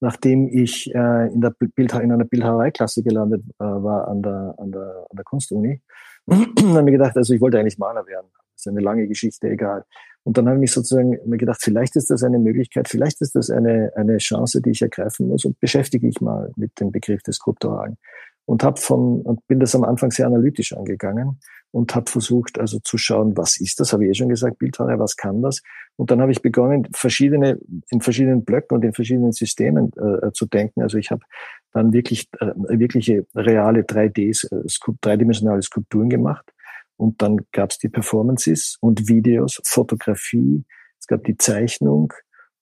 [0.00, 4.72] nachdem ich äh, in, der Bild, in einer Bildhauereiklasse gelandet äh, war an der, an
[4.72, 5.80] der, an der Kunstuni,
[6.30, 8.26] habe mir gedacht, also ich wollte eigentlich Maler werden.
[8.54, 9.84] Das ist eine lange Geschichte, egal.
[10.22, 13.34] Und dann habe ich mich sozusagen mir gedacht, vielleicht ist das eine Möglichkeit, vielleicht ist
[13.34, 17.22] das eine, eine Chance, die ich ergreifen muss und beschäftige ich mal mit dem Begriff
[17.22, 17.96] des Skulpturalen.
[18.44, 21.38] Und habe von und bin das am Anfang sehr analytisch angegangen
[21.72, 24.98] und habe versucht also zu schauen, was ist das, habe ich eh schon gesagt, Bildhauerei,
[24.98, 25.62] was kann das?
[25.96, 27.58] Und dann habe ich begonnen, verschiedene
[27.90, 30.82] in verschiedenen Blöcken und in verschiedenen Systemen äh, zu denken.
[30.82, 31.22] Also ich habe
[31.72, 36.52] dann wirklich äh, wirkliche reale 3D, äh, dreidimensionale Skulpturen gemacht
[36.96, 40.64] und dann gab es die Performances und Videos, Fotografie,
[40.98, 42.12] es gab die Zeichnung.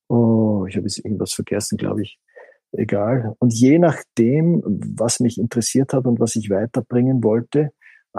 [0.09, 2.21] Oh, ich habe jetzt irgendwas vergessen, glaube ich.
[2.71, 3.35] Egal.
[3.41, 7.71] Und je nachdem, was mich interessiert hat und was ich weiterbringen wollte,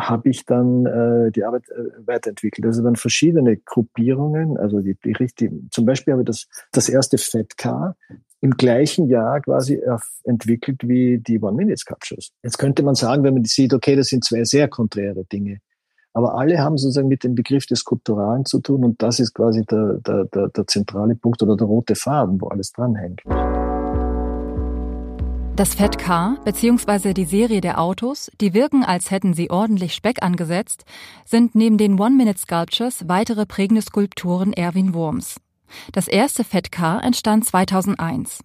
[0.08, 2.66] habe ich dann äh, die Arbeit äh, weiterentwickelt.
[2.66, 7.18] Also dann verschiedene Gruppierungen, also die, die richtig, zum Beispiel habe ich das, das erste
[7.18, 7.96] FedCar
[8.42, 9.82] im gleichen Jahr quasi
[10.24, 12.32] entwickelt wie die One-Minute-Sculptures.
[12.42, 15.60] Jetzt könnte man sagen, wenn man sieht, okay, das sind zwei sehr konträre Dinge.
[16.14, 19.66] Aber alle haben sozusagen mit dem Begriff des Skulpturalen zu tun und das ist quasi
[19.66, 23.22] der, der, der, der zentrale Punkt oder der rote Faden, wo alles dranhängt.
[25.60, 27.14] Das Fett Car bzw.
[27.14, 30.86] die Serie der Autos, die wirken, als hätten sie ordentlich Speck angesetzt,
[31.26, 35.42] sind neben den One-Minute-Sculptures weitere prägende Skulpturen Erwin Wurms.
[35.92, 38.40] Das erste Fett Car entstand 2001.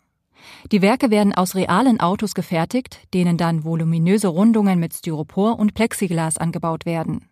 [0.73, 6.37] Die Werke werden aus realen Autos gefertigt, denen dann voluminöse Rundungen mit Styropor und Plexiglas
[6.37, 7.29] angebaut werden.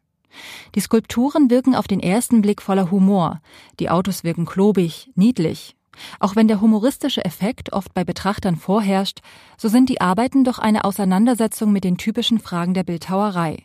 [0.77, 3.41] Die Skulpturen wirken auf den ersten Blick voller Humor,
[3.81, 5.75] die Autos wirken klobig, niedlich.
[6.21, 9.21] Auch wenn der humoristische Effekt oft bei Betrachtern vorherrscht,
[9.57, 13.65] so sind die Arbeiten doch eine Auseinandersetzung mit den typischen Fragen der Bildhauerei.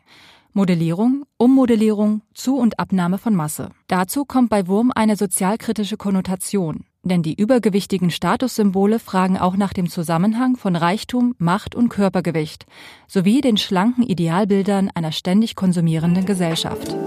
[0.53, 3.69] Modellierung, Ummodellierung, Zu- und Abnahme von Masse.
[3.87, 6.85] Dazu kommt bei Wurm eine sozialkritische Konnotation.
[7.03, 12.65] Denn die übergewichtigen Statussymbole fragen auch nach dem Zusammenhang von Reichtum, Macht und Körpergewicht
[13.07, 16.97] sowie den schlanken Idealbildern einer ständig konsumierenden Gesellschaft.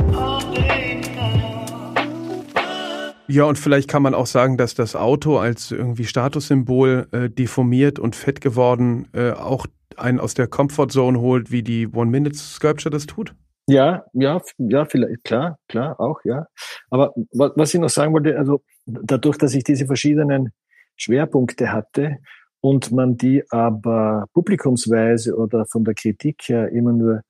[3.31, 8.01] Ja, und vielleicht kann man auch sagen, dass das Auto als irgendwie Statussymbol äh, deformiert
[8.01, 9.67] und fett geworden äh, auch
[9.97, 13.37] einen aus der Comfortzone holt, wie die One-Minute-Sculpture das tut.
[13.69, 16.47] Ja, ja, ja, vielleicht, klar, klar, auch, ja.
[16.91, 20.51] Aber was ich noch sagen wollte, also dadurch, dass ich diese verschiedenen
[20.97, 22.17] Schwerpunkte hatte
[22.61, 27.21] und man die aber publikumsweise oder von der Kritik her immer nur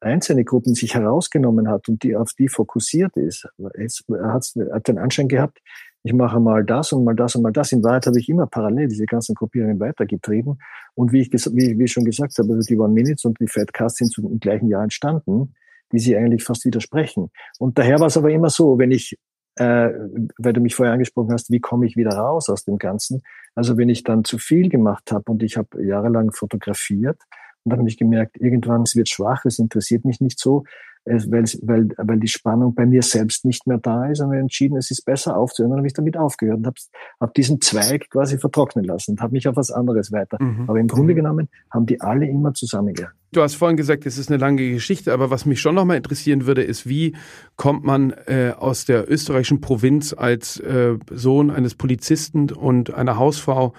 [0.00, 5.28] einzelne Gruppen sich herausgenommen hat und die auf die fokussiert ist, es hat den Anschein
[5.28, 5.60] gehabt,
[6.02, 7.72] ich mache mal das und mal das und mal das.
[7.72, 10.58] In Wahrheit habe ich immer parallel diese ganzen Gruppierungen weitergetrieben.
[10.94, 13.72] Und wie ich, wie, ich schon gesagt habe, also die One Minutes und die Fat
[13.74, 15.54] Cast sind im gleichen Jahr entstanden,
[15.92, 17.30] die sie eigentlich fast widersprechen.
[17.58, 19.18] Und daher war es aber immer so, wenn ich
[19.56, 19.90] äh,
[20.38, 23.20] weil du mich vorher angesprochen hast, wie komme ich wieder raus aus dem Ganzen?
[23.54, 27.20] Also wenn ich dann zu viel gemacht habe und ich habe jahrelang fotografiert
[27.64, 30.64] und dann habe ich gemerkt, irgendwann es wird schwach, es interessiert mich nicht so,
[31.04, 34.76] weil, weil, weil die Spannung bei mir selbst nicht mehr da ist, haben wir entschieden,
[34.76, 35.70] es ist besser aufzuhören.
[35.70, 36.76] Dann habe ich damit aufgehört und habe
[37.20, 40.36] hab diesen Zweig quasi vertrocknen lassen und habe mich auf was anderes weiter.
[40.40, 40.64] Mhm.
[40.68, 41.16] Aber im Grunde mhm.
[41.16, 43.18] genommen haben die alle immer zusammengehalten.
[43.32, 46.46] Du hast vorhin gesagt, es ist eine lange Geschichte, aber was mich schon nochmal interessieren
[46.46, 47.16] würde, ist, wie
[47.56, 53.72] kommt man äh, aus der österreichischen Provinz als äh, Sohn eines Polizisten und einer Hausfrau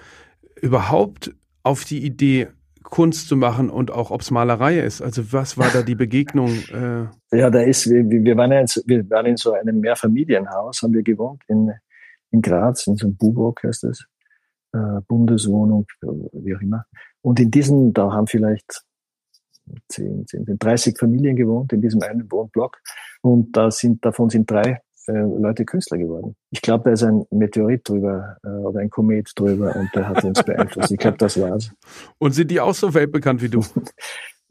[0.60, 2.48] überhaupt auf die Idee,
[2.82, 5.02] Kunst zu machen und auch ob es Malerei ist.
[5.02, 6.50] Also was war da die Begegnung?
[6.72, 7.06] Äh?
[7.36, 11.02] Ja, da ist, wir, wir, waren in, wir waren in so einem Mehrfamilienhaus, haben wir
[11.02, 11.70] gewohnt in,
[12.30, 14.04] in Graz, in so einem Buburg heißt das,
[14.72, 16.84] äh, Bundeswohnung, wie auch immer.
[17.20, 18.82] Und in diesem, da haben vielleicht
[19.88, 22.78] 10, 10, 30 Familien gewohnt, in diesem einen Wohnblock.
[23.20, 26.36] Und da sind, davon sind drei äh, Leute Künstler geworden.
[26.50, 30.24] Ich glaube, da ist ein Meteorit drüber äh, oder ein Komet drüber und der hat
[30.24, 30.90] uns beeinflusst.
[30.90, 31.70] Ich glaube, das war's.
[32.18, 33.64] Und sind die auch so weltbekannt wie du?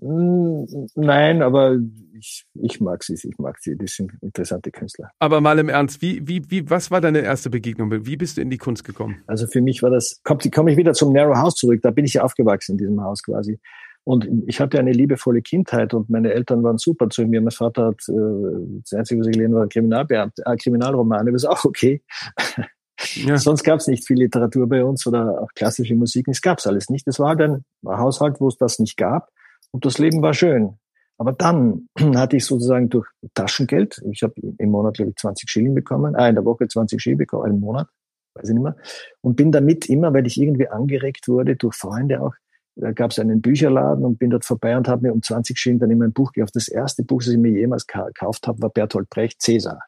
[0.03, 1.77] Nein, aber
[2.17, 3.77] ich, ich mag sie, ich mag sie.
[3.77, 5.11] Die sind interessante Künstler.
[5.19, 7.91] Aber mal im Ernst, wie, wie, wie, was war deine erste Begegnung?
[8.03, 9.21] Wie bist du in die Kunst gekommen?
[9.27, 11.81] Also für mich war das, komme komm ich wieder zum Narrow House zurück.
[11.83, 13.59] Da bin ich ja aufgewachsen in diesem Haus quasi.
[14.03, 17.39] Und ich hatte eine liebevolle Kindheit und meine Eltern waren super zu mir.
[17.39, 21.49] Mein Vater hat, äh, das Einzige, was ich gelesen habe, Kriminalbeamte, äh, Kriminalromane, das ist
[21.49, 22.01] auch okay.
[23.15, 23.37] Ja.
[23.37, 26.27] Sonst gab es nicht viel Literatur bei uns oder auch klassische Musik.
[26.27, 27.07] Es gab es alles nicht.
[27.07, 29.29] Es war halt ein Haushalt, wo es das nicht gab.
[29.71, 30.77] Und das Leben war schön.
[31.17, 35.75] Aber dann hatte ich sozusagen durch Taschengeld, ich habe im Monat, glaube ich, 20 Schilling
[35.75, 37.87] bekommen, ah, in der Woche 20 Schilling bekommen, einen Monat,
[38.35, 38.75] weiß ich nicht mehr.
[39.21, 42.33] Und bin damit immer, weil ich irgendwie angeregt wurde, durch Freunde auch,
[42.81, 45.79] da gab es einen Bücherladen und bin dort vorbei und habe mir um 20 Schilling
[45.79, 46.55] dann immer ein Buch gekauft.
[46.55, 49.83] Das erste Buch, das ich mir jemals gekauft habe, war Bertolt Brecht, Cäsar.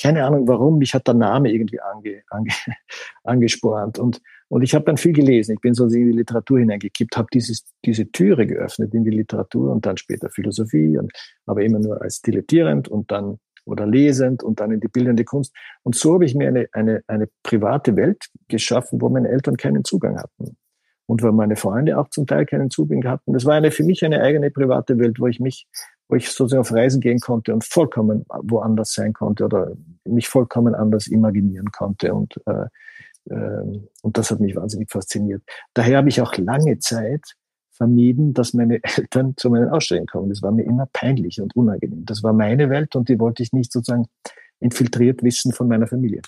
[0.00, 2.50] Keine Ahnung warum, mich hat der Name irgendwie ange, ange,
[3.24, 3.98] angespornt.
[3.98, 5.54] Und, und ich habe dann viel gelesen.
[5.54, 9.86] Ich bin so in die Literatur hineingekippt, habe diese Türe geöffnet in die Literatur und
[9.86, 11.10] dann später Philosophie, und,
[11.46, 15.54] aber immer nur als dilettierend und dann oder lesend und dann in die bildende Kunst.
[15.82, 19.84] Und so habe ich mir eine, eine, eine private Welt geschaffen, wo meine Eltern keinen
[19.84, 20.56] Zugang hatten
[21.08, 23.32] und wo meine Freunde auch zum Teil keinen Zugang hatten.
[23.32, 25.66] Das war eine, für mich eine eigene private Welt, wo ich mich,
[26.08, 29.72] wo ich sozusagen auf Reisen gehen konnte und vollkommen woanders sein konnte oder
[30.04, 32.66] mich vollkommen anders imaginieren konnte und äh,
[33.30, 35.42] äh, und das hat mich wahnsinnig fasziniert.
[35.74, 37.34] Daher habe ich auch lange Zeit
[37.70, 40.28] vermieden, dass meine Eltern zu meinen Ausstellungen kommen.
[40.28, 42.04] Das war mir immer peinlich und unangenehm.
[42.04, 44.06] Das war meine Welt und die wollte ich nicht sozusagen
[44.60, 46.20] infiltriert wissen von meiner Familie.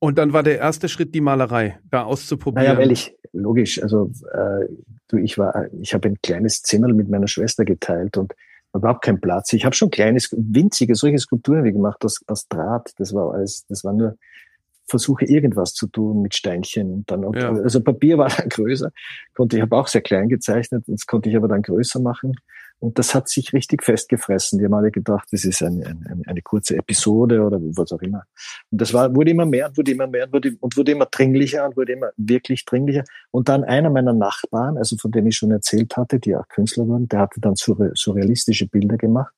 [0.00, 2.66] Und dann war der erste Schritt die Malerei, da auszuprobieren.
[2.66, 4.66] Naja, weil ich, logisch, also äh,
[5.08, 8.34] du, ich war, ich habe ein kleines Zimmer mit meiner Schwester geteilt und
[8.74, 9.52] überhaupt keinen Platz.
[9.52, 12.92] Ich habe schon kleines, winzige, solche Skulpturen wie gemacht aus, aus Draht.
[12.98, 14.16] Das war alles, das war nur
[14.88, 17.50] Versuche, irgendwas zu tun mit Steinchen und dann, ja.
[17.50, 18.92] also Papier war dann größer,
[19.34, 22.36] konnte ich habe auch sehr klein gezeichnet, das konnte ich aber dann größer machen.
[22.78, 24.58] Und das hat sich richtig festgefressen.
[24.58, 28.24] Die haben alle gedacht, das ist ein, ein, eine kurze Episode oder was auch immer.
[28.70, 31.06] Und das war, wurde immer mehr und wurde immer mehr und wurde, und wurde immer
[31.06, 33.04] dringlicher und wurde immer wirklich dringlicher.
[33.30, 36.86] Und dann einer meiner Nachbarn, also von denen ich schon erzählt hatte, die auch Künstler
[36.88, 39.34] waren, der hatte dann surrealistische Bilder gemacht,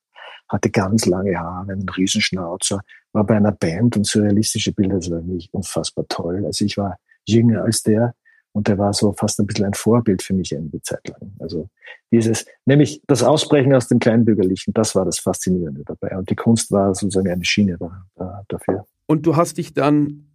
[0.49, 2.81] hatte ganz lange Haare, einen Riesenschnauzer,
[3.13, 6.45] war bei einer Band und surrealistische Bilder, das war nicht unfassbar toll.
[6.45, 8.13] Also ich war jünger als der
[8.59, 11.31] und der war so fast ein bisschen ein Vorbild für mich einige Zeit lang.
[11.39, 11.69] Also
[12.11, 16.17] dieses, nämlich das Ausbrechen aus dem Kleinbürgerlichen, das war das Faszinierende dabei.
[16.17, 18.85] Und die Kunst war sozusagen eine Schiene da, da, dafür.
[19.05, 20.25] Und du hast dich dann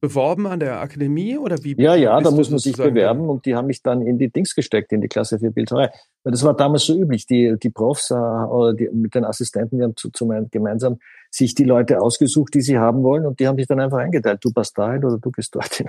[0.00, 1.80] beworben an der Akademie oder wie?
[1.80, 4.56] Ja, ja, da muss man sich bewerben und die haben mich dann in die Dings
[4.56, 5.92] gesteckt, in die Klasse für Bildhauerei.
[6.24, 7.26] Weil das war damals so üblich.
[7.26, 10.98] Die, die Profs äh, oder die, mit den Assistenten, die haben zu, zu meinem, gemeinsam
[11.36, 14.38] sich die Leute ausgesucht, die sie haben wollen und die haben sich dann einfach eingeteilt.
[14.42, 15.88] Du passt dahin oder du gehst dorthin.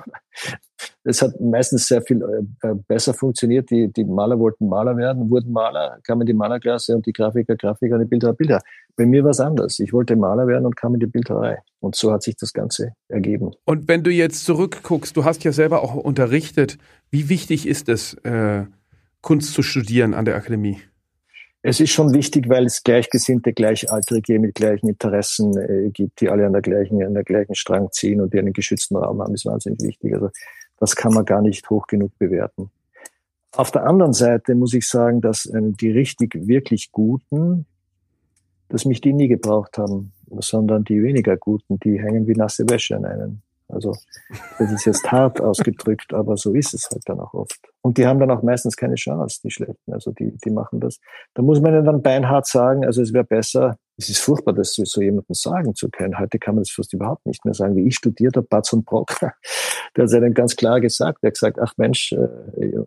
[1.04, 2.22] Das hat meistens sehr viel
[2.62, 3.70] äh, besser funktioniert.
[3.70, 7.56] Die, die Maler wollten Maler werden, wurden Maler, kamen in die Malerklasse und die Grafiker,
[7.56, 8.62] Grafiker die Bilder, Bilder.
[8.98, 9.80] Bei mir war es anders.
[9.80, 11.60] Ich wollte Maler werden und kam in die Bildhauerei.
[11.80, 13.52] Und so hat sich das Ganze ergeben.
[13.64, 16.78] Und wenn du jetzt zurückguckst, du hast ja selber auch unterrichtet,
[17.10, 18.66] wie wichtig ist es, äh,
[19.22, 20.82] Kunst zu studieren an der Akademie?
[21.70, 26.46] Es ist schon wichtig, weil es Gleichgesinnte, Gleichaltrige mit gleichen Interessen äh, gibt, die alle
[26.46, 29.46] an der gleichen, an der gleichen Strang ziehen und die einen geschützten Raum haben, ist
[29.46, 30.14] wahnsinnig wichtig.
[30.14, 30.30] Also
[30.80, 32.72] das kann man gar nicht hoch genug bewerten.
[33.52, 37.66] Auf der anderen Seite muss ich sagen, dass äh, die richtig wirklich Guten,
[38.70, 42.96] dass mich die nie gebraucht haben, sondern die weniger Guten, die hängen wie nasse Wäsche
[42.96, 43.42] an einen.
[43.70, 43.94] Also
[44.60, 47.60] das ist jetzt hart ausgedrückt, aber so ist es halt dann auch oft.
[47.82, 49.94] Und die haben dann auch meistens keine Chance, die Schlechten.
[49.94, 51.00] Also die, die machen das.
[51.34, 55.02] Da muss man dann beinhart sagen, also es wäre besser, es ist furchtbar, das so
[55.02, 56.18] jemandem sagen zu können.
[56.18, 57.76] Heute kann man das fast überhaupt nicht mehr sagen.
[57.76, 61.24] Wie ich studiert habe, Batz und Brock, der hat es einem ganz klar gesagt.
[61.24, 62.28] Der hat gesagt, ach Mensch, äh,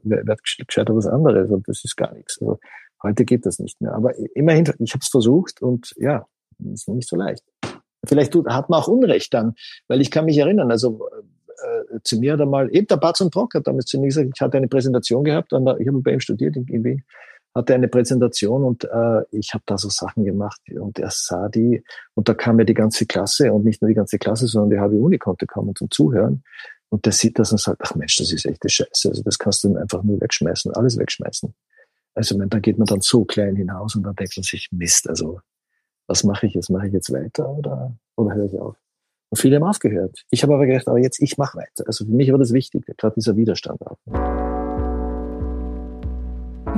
[0.02, 2.40] wer wird gescheiter was anderes und das ist gar nichts.
[2.40, 2.58] Also
[3.02, 3.94] heute geht das nicht mehr.
[3.94, 6.26] Aber immerhin, ich habe es versucht und ja,
[6.72, 7.44] ist nicht so leicht.
[8.04, 9.54] Vielleicht hat man auch Unrecht dann,
[9.88, 11.08] weil ich kann mich erinnern, also
[11.62, 14.06] äh, zu mir hat er mal, eben der Batz und Brock hat damals zu mir
[14.06, 17.04] gesagt, ich hatte eine Präsentation gehabt, der, ich habe bei ihm studiert in, in Wien,
[17.54, 21.82] hatte eine Präsentation und äh, ich habe da so Sachen gemacht und er sah die
[22.14, 24.80] und da kam ja die ganze Klasse und nicht nur die ganze Klasse, sondern die
[24.80, 26.42] halbe Uni konnte kommen zum Zuhören
[26.88, 29.64] und der sieht das und sagt, ach Mensch, das ist echte Scheiße, also das kannst
[29.64, 31.52] du einfach nur wegschmeißen, alles wegschmeißen.
[32.14, 35.08] Also man, da geht man dann so klein hinaus und dann denkt man sich, Mist,
[35.08, 35.40] also
[36.10, 36.70] was mache ich jetzt?
[36.70, 38.74] Mache ich jetzt weiter oder, oder höre ich auf?
[39.30, 40.24] Und viele haben aufgehört.
[40.30, 41.84] Ich habe aber gedacht, aber jetzt, ich mache weiter.
[41.86, 43.96] Also für mich war das wichtig, gerade dieser Widerstand auch.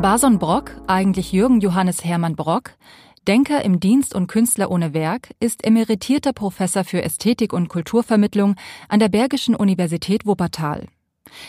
[0.02, 2.72] Bason Brock, eigentlich Jürgen Johannes Hermann Brock,
[3.26, 8.56] Denker im Dienst und Künstler ohne Werk, ist emeritierter Professor für Ästhetik und Kulturvermittlung
[8.90, 10.88] an der Bergischen Universität Wuppertal.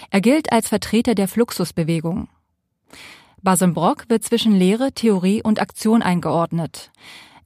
[0.10, 2.30] Er gilt als Vertreter der Fluxusbewegung.
[3.42, 6.92] Bason Brock wird zwischen Lehre, Theorie und Aktion eingeordnet.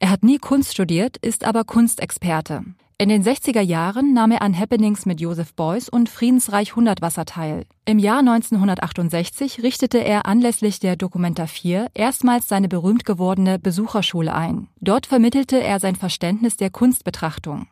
[0.00, 2.62] Er hat nie Kunst studiert, ist aber Kunstexperte.
[3.00, 7.64] In den 60er Jahren nahm er an Happenings mit Joseph Beuys und Friedensreich Hundertwasser teil.
[7.84, 14.66] Im Jahr 1968 richtete er anlässlich der Documenta 4 erstmals seine berühmt gewordene Besucherschule ein.
[14.80, 17.68] Dort vermittelte er sein Verständnis der Kunstbetrachtung.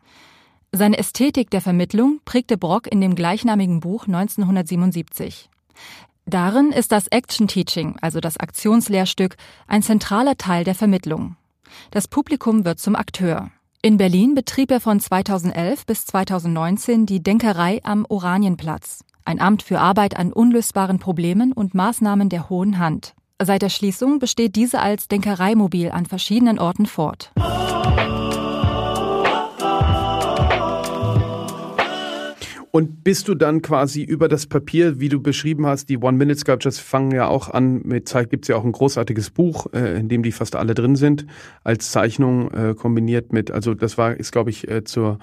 [0.71, 5.49] Seine Ästhetik der Vermittlung prägte Brock in dem gleichnamigen Buch 1977.
[6.25, 9.35] Darin ist das Action Teaching, also das Aktionslehrstück,
[9.67, 11.35] ein zentraler Teil der Vermittlung.
[11.91, 13.51] Das Publikum wird zum Akteur.
[13.81, 19.79] In Berlin betrieb er von 2011 bis 2019 die Denkerei am Oranienplatz, ein Amt für
[19.79, 23.13] Arbeit an unlösbaren Problemen und Maßnahmen der hohen Hand.
[23.41, 27.31] Seit der Schließung besteht diese als Denkereimobil an verschiedenen Orten fort.
[32.71, 37.11] Und bist du dann quasi über das Papier, wie du beschrieben hast, die One-Minute-Sculptures fangen
[37.11, 40.21] ja auch an, mit Zeit gibt es ja auch ein großartiges Buch, äh, in dem
[40.21, 41.25] die fast alle drin sind,
[41.63, 45.19] als Zeichnung äh, kombiniert mit, also das war, ist glaube ich, äh, zur,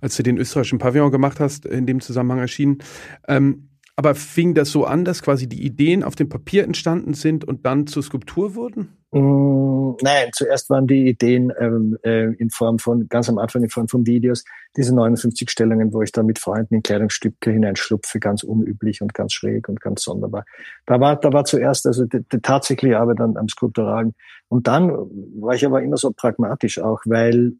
[0.00, 2.78] als du den österreichischen Pavillon gemacht hast, in dem Zusammenhang erschienen.
[3.26, 3.67] Ähm,
[3.98, 7.66] aber fing das so an, dass quasi die Ideen auf dem Papier entstanden sind und
[7.66, 8.96] dann zur Skulptur wurden?
[9.10, 13.70] Mm, nein, zuerst waren die Ideen ähm, äh, in Form von, ganz am Anfang in
[13.70, 14.44] Form von Videos,
[14.76, 19.32] diese 59 Stellungen, wo ich da mit Freunden in Kleidungsstücke hineinschlupfe, ganz unüblich und ganz
[19.32, 20.44] schräg und ganz sonderbar.
[20.86, 24.14] Da war, da war zuerst also die, die tatsächliche Arbeit an, am Skulpturalen.
[24.46, 24.92] Und dann
[25.40, 27.54] war ich aber immer so pragmatisch auch, weil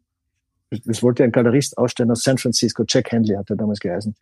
[0.87, 4.15] es wollte ein Galerist ausstellen aus San Francisco, Jack Handley hat er damals geheißen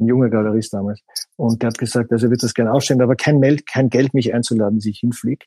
[0.00, 1.02] ein junger Galerist damals.
[1.36, 4.14] Und der hat gesagt, also er wird das gerne ausstellen, aber kein, Meld, kein Geld,
[4.14, 5.46] mich einzuladen, dass ich hinfliege.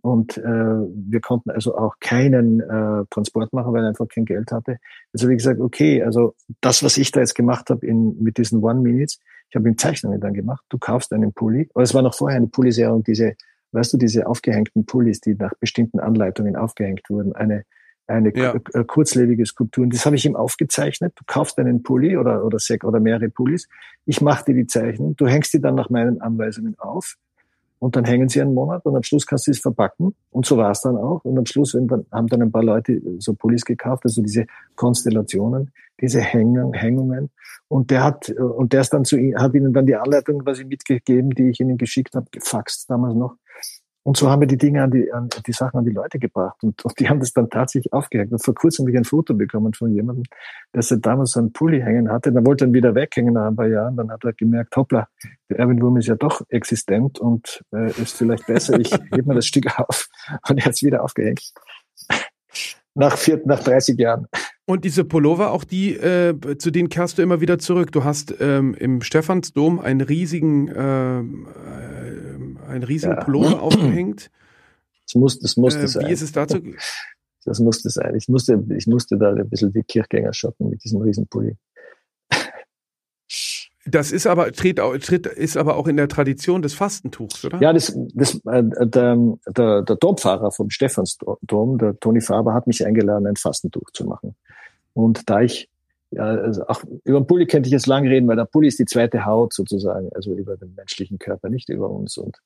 [0.00, 4.50] Und äh, wir konnten also auch keinen äh, Transport machen, weil er einfach kein Geld
[4.50, 4.78] hatte.
[5.12, 8.38] Also habe ich gesagt, okay, also das, was ich da jetzt gemacht habe in, mit
[8.38, 9.18] diesen One Minutes,
[9.50, 10.64] ich habe ihm Zeichnungen dann gemacht.
[10.68, 11.68] Du kaufst einen Pulli.
[11.74, 13.34] Aber es war noch vorher eine Pulliserie diese,
[13.72, 17.34] weißt du, diese aufgehängten Pullis, die nach bestimmten Anleitungen aufgehängt wurden.
[17.34, 17.64] Eine
[18.08, 18.54] eine ja.
[18.72, 19.84] Äh, kurzlebige Skulptur.
[19.84, 21.12] Und das habe ich ihm aufgezeichnet.
[21.16, 23.68] Du kaufst einen Pulli oder, oder, oder mehrere Pullis.
[24.06, 25.14] Ich mache dir die Zeichnung.
[25.16, 27.16] Du hängst die dann nach meinen Anweisungen auf.
[27.80, 30.14] Und dann hängen sie einen Monat und am Schluss kannst du es verpacken.
[30.30, 31.24] Und so war es dann auch.
[31.24, 35.70] Und am Schluss dann, haben dann ein paar Leute so Pullis gekauft, also diese Konstellationen,
[36.00, 37.30] diese Hängungen, Hängungen.
[37.68, 41.30] Und der hat, und der ist dann zu, hat ihnen dann die Anleitung quasi mitgegeben,
[41.30, 43.36] die ich ihnen geschickt habe, gefaxt damals noch.
[44.08, 46.56] Und so haben wir die Dinge an die, an die Sachen an die Leute gebracht.
[46.62, 48.32] Und, und die haben das dann tatsächlich aufgehängt.
[48.32, 50.24] Und vor kurzem habe ich ein Foto bekommen von jemandem,
[50.74, 52.32] der damals so einen Pulli hängen hatte.
[52.32, 53.98] Dann wollte er ihn wieder weghängen nach ein paar Jahren.
[53.98, 55.08] Dann hat er gemerkt, hoppla,
[55.50, 58.80] der Erwin Wurm ist ja doch existent und äh, ist vielleicht besser.
[58.80, 60.08] Ich hebe mir das Stück auf.
[60.48, 61.52] Und er hat es wieder aufgehängt.
[62.94, 64.26] nach, vier, nach 30 Jahren.
[64.64, 67.92] Und diese Pullover, auch die, äh, zu denen kehrst du immer wieder zurück.
[67.92, 71.20] Du hast ähm, im Stephansdom einen riesigen äh,
[72.68, 73.24] einen riesigen ja.
[73.24, 74.30] Pullover aufgehängt.
[75.08, 76.06] Das muss, das musste äh, sein.
[76.06, 76.58] Wie ist es dazu?
[77.46, 78.14] Das musste sein.
[78.14, 81.56] Ich musste, ich musste da ein bisschen wie Kirchgänger shoppen mit diesem Riesenpulli.
[83.86, 87.58] Das ist aber, tritt, tritt, ist aber auch in der Tradition des Fastentuchs, oder?
[87.62, 92.84] Ja, das, das, äh, der, der, der Dompfarrer vom Stephansdom, der Toni Faber, hat mich
[92.84, 94.36] eingeladen, ein Fastentuch zu machen.
[94.92, 95.70] Und da ich,
[96.10, 98.78] ja, also auch über den Pulli könnte ich jetzt lang reden, weil der Pulli ist
[98.78, 102.16] die zweite Haut sozusagen, also über den menschlichen Körper, nicht über uns.
[102.16, 102.38] Und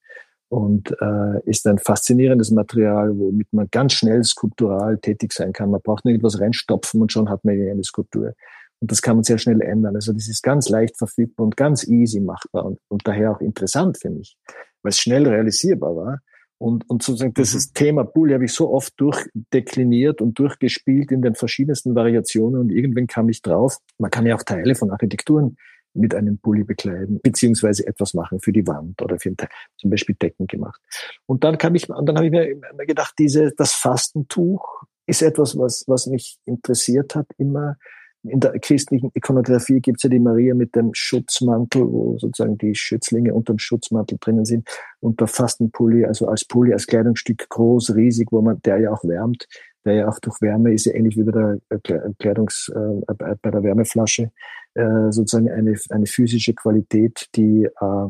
[0.53, 5.71] und äh, ist ein faszinierendes Material, womit man ganz schnell skulptural tätig sein kann.
[5.71, 8.35] Man braucht nur irgendwas reinstopfen und schon hat man eine Skulptur.
[8.79, 9.95] Und das kann man sehr schnell ändern.
[9.95, 13.97] Also das ist ganz leicht verfügbar und ganz easy machbar und, und daher auch interessant
[13.97, 14.37] für mich,
[14.83, 16.19] weil es schnell realisierbar war.
[16.63, 17.75] Und, und sozusagen dieses mhm.
[17.75, 23.09] Thema Bully habe ich so oft durchdekliniert und durchgespielt in den verschiedensten Variationen und irgendwann
[23.09, 25.57] kam ich drauf, man kann ja auch Teile von Architekturen
[25.93, 29.35] mit einem Pulli bekleiden, beziehungsweise etwas machen für die Wand oder für
[29.77, 30.81] zum Beispiel Decken gemacht.
[31.27, 35.59] Und dann kam ich, und dann habe ich mir gedacht, diese, das Fastentuch ist etwas,
[35.59, 37.77] was, was mich interessiert hat immer.
[38.25, 42.75] In der christlichen Ikonografie gibt es ja die Maria mit dem Schutzmantel, wo sozusagen die
[42.75, 44.69] Schützlinge unter dem Schutzmantel drinnen sind.
[45.01, 49.03] Und der Fastenpulli, also als Pulli, als Kleidungsstück groß, riesig, wo man, der ja auch
[49.03, 49.49] wärmt,
[49.85, 53.63] der ja auch durch Wärme ist ja ähnlich wie bei der Kleidungs, äh, bei der
[53.63, 54.31] Wärmeflasche
[54.75, 58.09] äh, sozusagen eine, eine physische Qualität, die äh,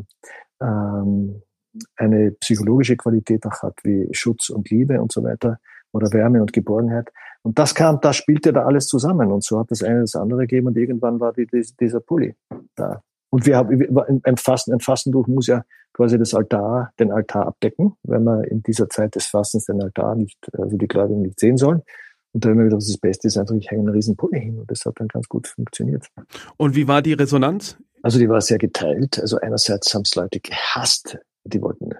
[0.60, 1.42] ähm,
[1.96, 5.58] eine psychologische Qualität auch hat, wie Schutz und Liebe und so weiter
[5.92, 7.10] oder Wärme und Geborgenheit.
[7.42, 9.32] Und das kam, das spielte da alles zusammen.
[9.32, 12.34] Und so hat das eine das andere gegeben und irgendwann war die, die, dieser Pulli
[12.76, 13.02] da.
[13.30, 15.64] Und wir haben ein Fasten, ein Fastentuch muss ja
[15.94, 20.14] quasi das Altar, den Altar abdecken, wenn man in dieser Zeit des Fastens den Altar
[20.14, 21.82] nicht, also die Gläubigen nicht sehen sollen.
[22.32, 24.58] Und da haben wir gedacht, das Beste ist einfach, ich hänge einen riesen Pulli hin.
[24.58, 26.06] Und das hat dann ganz gut funktioniert.
[26.56, 27.78] Und wie war die Resonanz?
[28.02, 29.18] Also die war sehr geteilt.
[29.18, 31.90] Also einerseits haben es Leute gehasst, die wollten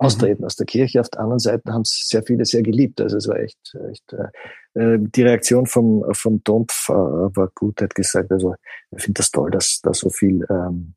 [0.00, 0.46] austreten mhm.
[0.46, 1.00] aus der Kirche.
[1.00, 3.00] Auf der anderen Seite haben es sehr viele sehr geliebt.
[3.00, 7.80] Also es war echt, echt äh, äh die Reaktion vom, vom Dompf äh, war gut.
[7.80, 8.54] Er hat gesagt, also
[8.96, 10.94] ich finde das toll, dass da so viel ähm,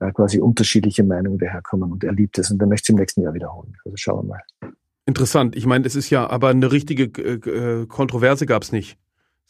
[0.00, 3.22] äh, quasi unterschiedliche Meinungen daherkommen und er liebt es und er möchte es im nächsten
[3.22, 3.76] Jahr wiederholen.
[3.84, 4.72] Also schauen wir mal.
[5.06, 5.56] Interessant.
[5.56, 8.98] Ich meine, es ist ja, aber eine richtige äh, Kontroverse gab es nicht.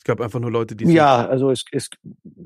[0.00, 0.90] Es gab einfach nur Leute, die.
[0.90, 1.90] Ja, also es, es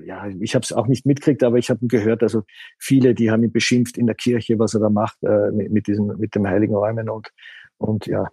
[0.05, 2.43] ja, ich habe es auch nicht mitgekriegt, aber ich habe gehört, also
[2.81, 5.87] viele, die haben ihn beschimpft in der Kirche, was er da macht äh, mit, mit
[5.87, 7.31] diesem, mit dem Heiligen Räumen und
[7.79, 8.27] und ja,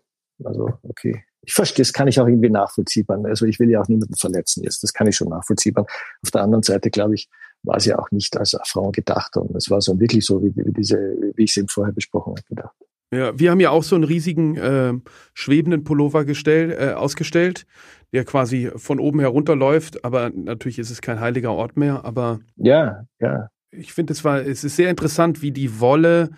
[0.44, 1.24] also okay.
[1.44, 3.06] Ich verstehe, das kann ich auch irgendwie nachvollziehen.
[3.26, 4.84] Also ich will ja auch niemanden verletzen jetzt.
[4.84, 5.76] Das kann ich schon nachvollziehen.
[5.76, 7.30] Auf der anderen Seite, glaube ich,
[7.64, 9.36] war es ja auch nicht als Affront gedacht.
[9.38, 10.98] Und es war so wirklich so, wie, wie diese,
[11.36, 12.76] wie ich es eben vorher besprochen habe, gedacht.
[13.14, 14.94] Ja, wir haben ja auch so einen riesigen äh,
[15.34, 17.66] schwebenden Pullover gestellt, äh, ausgestellt,
[18.14, 23.06] der quasi von oben herunterläuft, aber natürlich ist es kein heiliger Ort mehr, aber ja,
[23.20, 23.50] ja.
[23.74, 26.32] Ich finde, es war, es ist sehr interessant, wie die Wolle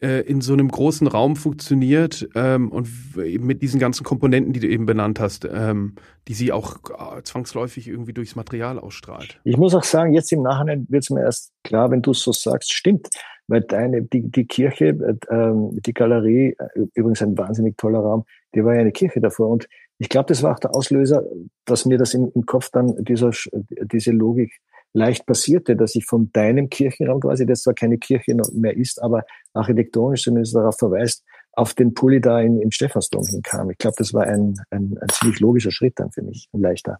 [0.00, 4.66] äh, in so einem großen Raum funktioniert ähm, und mit diesen ganzen Komponenten, die du
[4.66, 5.94] eben benannt hast, ähm,
[6.26, 9.40] die sie auch äh, zwangsläufig irgendwie durchs Material ausstrahlt.
[9.44, 12.20] Ich muss auch sagen, jetzt im Nachhinein wird es mir erst klar, wenn du es
[12.20, 13.08] so sagst, stimmt
[13.48, 15.52] weil deine, die, die Kirche, äh,
[15.86, 16.56] die Galerie,
[16.94, 18.24] übrigens ein wahnsinnig toller Raum,
[18.54, 19.48] die war ja eine Kirche davor.
[19.48, 19.68] Und
[19.98, 21.24] ich glaube, das war auch der Auslöser,
[21.64, 23.30] dass mir das im, im Kopf dann dieser,
[23.60, 24.60] diese Logik
[24.94, 29.24] leicht passierte, dass ich von deinem Kirchenraum quasi, das zwar keine Kirche mehr ist, aber
[29.54, 33.70] architektonisch zumindest darauf verweist, auf den Pulli da in, im Stephansdom hinkam.
[33.70, 36.98] Ich glaube, das war ein, ein, ein ziemlich logischer Schritt dann für mich, ein leichter.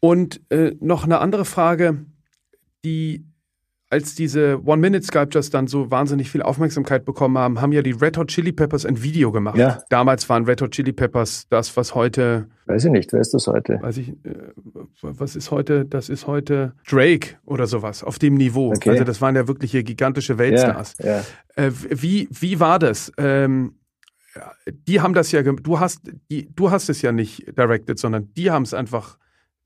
[0.00, 2.04] Und äh, noch eine andere Frage,
[2.84, 3.24] die
[3.92, 8.28] als diese One-Minute-Sculptures dann so wahnsinnig viel Aufmerksamkeit bekommen haben, haben ja die Red Hot
[8.28, 9.58] Chili Peppers ein Video gemacht.
[9.58, 9.82] Ja.
[9.90, 12.48] Damals waren Red Hot Chili Peppers das, was heute.
[12.64, 13.78] Weiß ich nicht, wer ist das heute?
[13.82, 14.14] Weiß ich, äh,
[15.02, 15.84] was ist heute?
[15.84, 18.70] Das ist heute Drake oder sowas auf dem Niveau.
[18.70, 18.88] Okay.
[18.88, 20.94] Also das waren ja wirkliche gigantische Weltstars.
[20.98, 21.22] Ja, ja.
[21.56, 23.12] Äh, wie, wie war das?
[23.18, 23.74] Ähm,
[24.88, 28.50] die haben das ja, du hast, die, du hast es ja nicht directed, sondern die
[28.50, 29.18] haben es einfach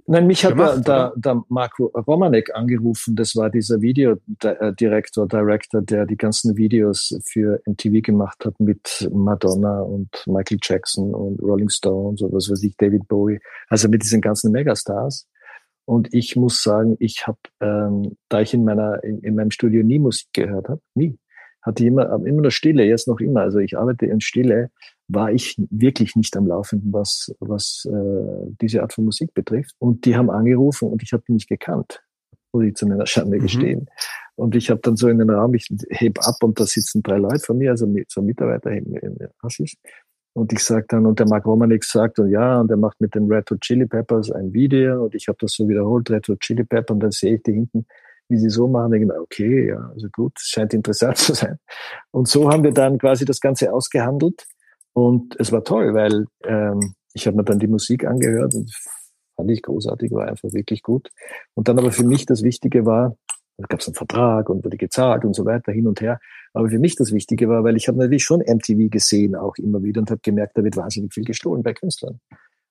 [0.09, 3.17] Nein, mich hat gemacht, der, der, der Mark Romanek angerufen.
[3.17, 9.81] Das war dieser Videodirektor, Director, der die ganzen Videos für MTV gemacht hat mit Madonna
[9.81, 13.41] und Michael Jackson und Rolling Stones und was weiß ich, David Bowie.
[13.69, 15.27] Also mit diesen ganzen Megastars.
[15.87, 19.83] Und ich muss sagen, ich habe, ähm, da ich in meiner in, in meinem Studio
[19.83, 21.19] nie Musik gehört habe, nie,
[21.63, 23.41] hatte ich immer immer nur Stille, jetzt noch immer.
[23.41, 24.71] Also ich arbeite in Stille
[25.09, 29.75] war ich wirklich nicht am Laufenden, was, was äh, diese Art von Musik betrifft.
[29.79, 32.03] Und die haben angerufen und ich habe die nicht gekannt,
[32.53, 33.43] muss ich zu meiner Schande mhm.
[33.43, 33.87] gestehen.
[34.35, 37.19] Und ich habe dann so in den Raum, ich heb ab und da sitzen drei
[37.19, 39.75] Leute von mir, also so Mitarbeiter im, im Assis.
[40.35, 43.15] Und ich sag dann, und der Mark Romanek sagt, und ja, und er macht mit
[43.15, 46.41] den Red Hot Chili Peppers ein Video und ich habe das so wiederholt, Red Hot
[46.41, 47.87] Chili Pepper, und dann sehe ich die hinten,
[48.29, 51.59] wie sie so machen, denke ich, okay, ja, also gut, scheint interessant zu sein.
[52.11, 54.45] Und so haben wir dann quasi das Ganze ausgehandelt
[54.97, 58.75] und es war toll, weil ähm, ich habe mir dann die Musik angehört und
[59.37, 61.11] fand ich großartig, war einfach wirklich gut.
[61.53, 63.15] Und dann aber für mich das Wichtige war,
[63.59, 66.19] da gab es einen Vertrag und wurde gezahlt und so weiter hin und her.
[66.55, 69.83] Aber für mich das Wichtige war, weil ich habe natürlich schon MTV gesehen auch immer
[69.83, 72.19] wieder und habe gemerkt, da wird wahnsinnig viel gestohlen bei Künstlern.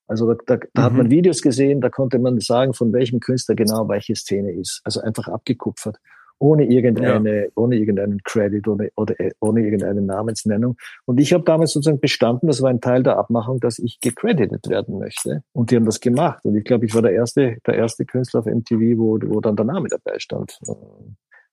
[0.08, 0.84] Also da, da, da mhm.
[0.84, 4.82] hat man Videos gesehen, da konnte man sagen, von welchem Künstler genau welche Szene ist.
[4.84, 6.00] Also einfach abgekupfert
[6.40, 7.50] ohne irgendeine, ja.
[7.56, 10.78] ohne irgendeinen Credit oder, oder ohne irgendeine Namensnennung.
[11.06, 14.68] Und ich habe damals sozusagen bestanden, das war ein Teil der Abmachung, dass ich gecredited
[14.70, 15.44] werden möchte.
[15.54, 16.44] Und die haben das gemacht.
[16.44, 19.56] Und ich glaube, ich war der erste, der erste Künstler auf MTV, wo, wo dann
[19.56, 20.60] der Name dabei stand.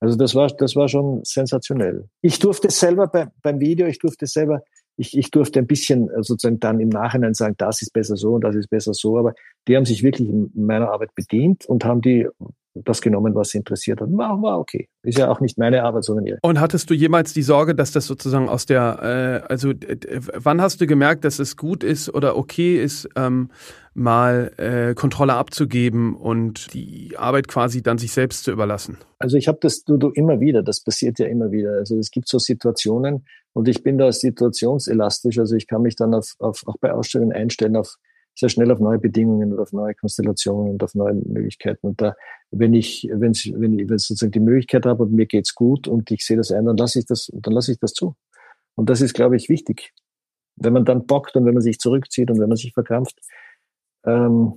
[0.00, 2.08] Also das war, das war schon sensationell.
[2.22, 4.62] Ich durfte selber bei, beim Video, ich durfte selber,
[4.96, 8.34] ich, ich durfte ein bisschen äh, sozusagen dann im Nachhinein sagen, das ist besser so
[8.34, 9.34] und das ist besser so, aber
[9.68, 12.28] die haben sich wirklich in meiner Arbeit bedient und haben die
[12.74, 14.08] das genommen, was sie interessiert hat.
[14.12, 14.88] War, war okay.
[15.02, 16.38] Ist ja auch nicht meine Arbeit, sondern ihre.
[16.42, 19.72] Und hattest du jemals die Sorge, dass das sozusagen aus der, äh, also
[20.34, 23.50] wann hast du gemerkt, dass es gut ist oder okay ist, ähm,
[23.94, 28.98] mal äh, Kontrolle abzugeben und die Arbeit quasi dann sich selbst zu überlassen?
[29.18, 31.72] Also ich habe das du, du immer wieder, das passiert ja immer wieder.
[31.72, 35.38] Also es gibt so Situationen und ich bin da situationselastisch.
[35.38, 37.96] Also ich kann mich dann auf, auf auch bei Ausstellungen einstellen auf
[38.34, 41.86] sehr schnell auf neue Bedingungen und auf neue Konstellationen und auf neue Möglichkeiten.
[41.86, 42.14] Und da,
[42.50, 46.10] wenn ich, wenn ich, wenn ich, sozusagen die Möglichkeit habe und mir geht's gut und
[46.10, 48.14] ich sehe das ein, dann lasse ich das, dann lasse ich das zu.
[48.74, 49.92] Und das ist, glaube ich, wichtig.
[50.56, 53.18] Wenn man dann bockt und wenn man sich zurückzieht und wenn man sich verkrampft,
[54.06, 54.54] ähm,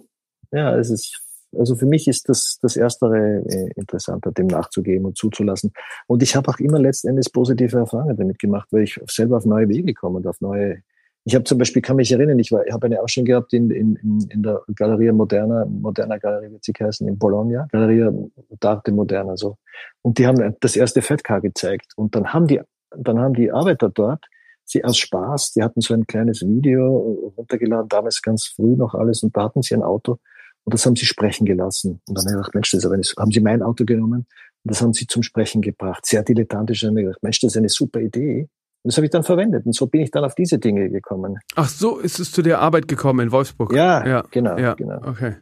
[0.52, 1.22] ja, es ist,
[1.58, 5.72] also für mich ist das, das Erstere äh, interessanter, dem nachzugeben und zuzulassen.
[6.08, 9.70] Und ich habe auch immer letztendlich positive Erfahrungen damit gemacht, weil ich selber auf neue
[9.70, 10.82] Wege komme und auf neue
[11.28, 13.72] ich habe zum Beispiel, kann mich erinnern, ich, war, ich habe eine Ausstellung gehabt in,
[13.72, 18.14] in, in der Galeria Moderna, Moderna Galerie wird sie heißen, in Bologna, Galeria
[18.62, 19.58] d'Arte Moderna, so.
[20.04, 21.94] Und die haben das erste Fettcar gezeigt.
[21.96, 22.62] Und dann haben die,
[22.96, 24.24] dann haben die Arbeiter dort,
[24.66, 29.24] sie aus Spaß, die hatten so ein kleines Video runtergeladen, damals ganz früh noch alles,
[29.24, 30.20] und da hatten sie ein Auto,
[30.64, 32.02] und das haben sie sprechen gelassen.
[32.08, 34.26] Und dann habe ich gedacht, Mensch, das ist aber eine, haben sie mein Auto genommen,
[34.64, 36.06] und das haben sie zum Sprechen gebracht.
[36.06, 38.50] Sehr dilettantisch, haben ich gedacht, Mensch, das ist eine super Idee.
[38.82, 39.66] Und das habe ich dann verwendet.
[39.66, 41.40] Und so bin ich dann auf diese Dinge gekommen.
[41.56, 43.74] Ach so, ist es zu der Arbeit gekommen in Wolfsburg?
[43.74, 44.98] Ja, ja genau, ja, genau.
[45.08, 45.36] Okay.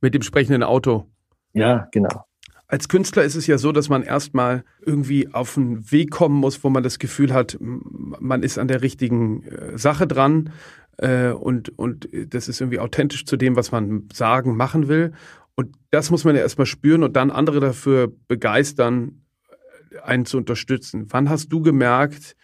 [0.00, 1.06] Mit dem sprechenden Auto.
[1.52, 2.24] Ja, genau.
[2.70, 6.62] Als Künstler ist es ja so, dass man erstmal irgendwie auf einen Weg kommen muss,
[6.62, 10.52] wo man das Gefühl hat, man ist an der richtigen äh, Sache dran
[10.98, 15.12] äh, und, und das ist irgendwie authentisch zu dem, was man sagen, machen will.
[15.56, 19.24] Und das muss man ja erstmal spüren und dann andere dafür begeistern,
[20.04, 21.06] einen zu unterstützen.
[21.10, 22.36] Wann hast du gemerkt,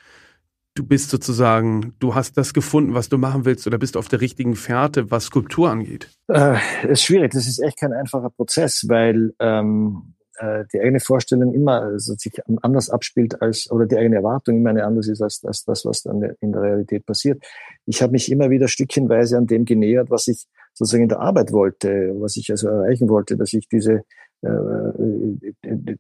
[0.75, 4.21] du bist sozusagen, du hast das gefunden, was du machen willst oder bist auf der
[4.21, 6.11] richtigen Fährte, was Skulptur angeht?
[6.27, 6.59] Äh,
[6.89, 7.31] ist schwierig.
[7.33, 12.33] Das ist echt kein einfacher Prozess, weil ähm, äh, die eigene Vorstellung immer also sich
[12.63, 16.03] anders abspielt als oder die eigene Erwartung immer eine andere ist als, als das, was
[16.03, 17.45] dann in der Realität passiert.
[17.87, 21.53] Ich habe mich immer wieder stückchenweise an dem genähert, was ich sozusagen in der Arbeit
[21.53, 24.05] wollte, was ich also erreichen wollte, dass ich diese
[24.43, 24.93] äh,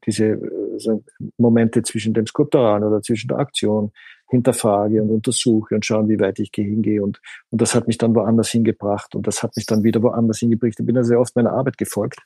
[0.07, 0.41] diese
[0.78, 1.03] so
[1.39, 3.93] Momente zwischen dem Skulpturalen oder zwischen der Aktion
[4.28, 7.03] hinterfrage und untersuche und schaue, wie weit ich hingehe.
[7.03, 7.20] Und,
[7.51, 10.74] und das hat mich dann woanders hingebracht und das hat mich dann wieder woanders hingebracht.
[10.78, 12.18] Ich bin also sehr oft meiner Arbeit gefolgt.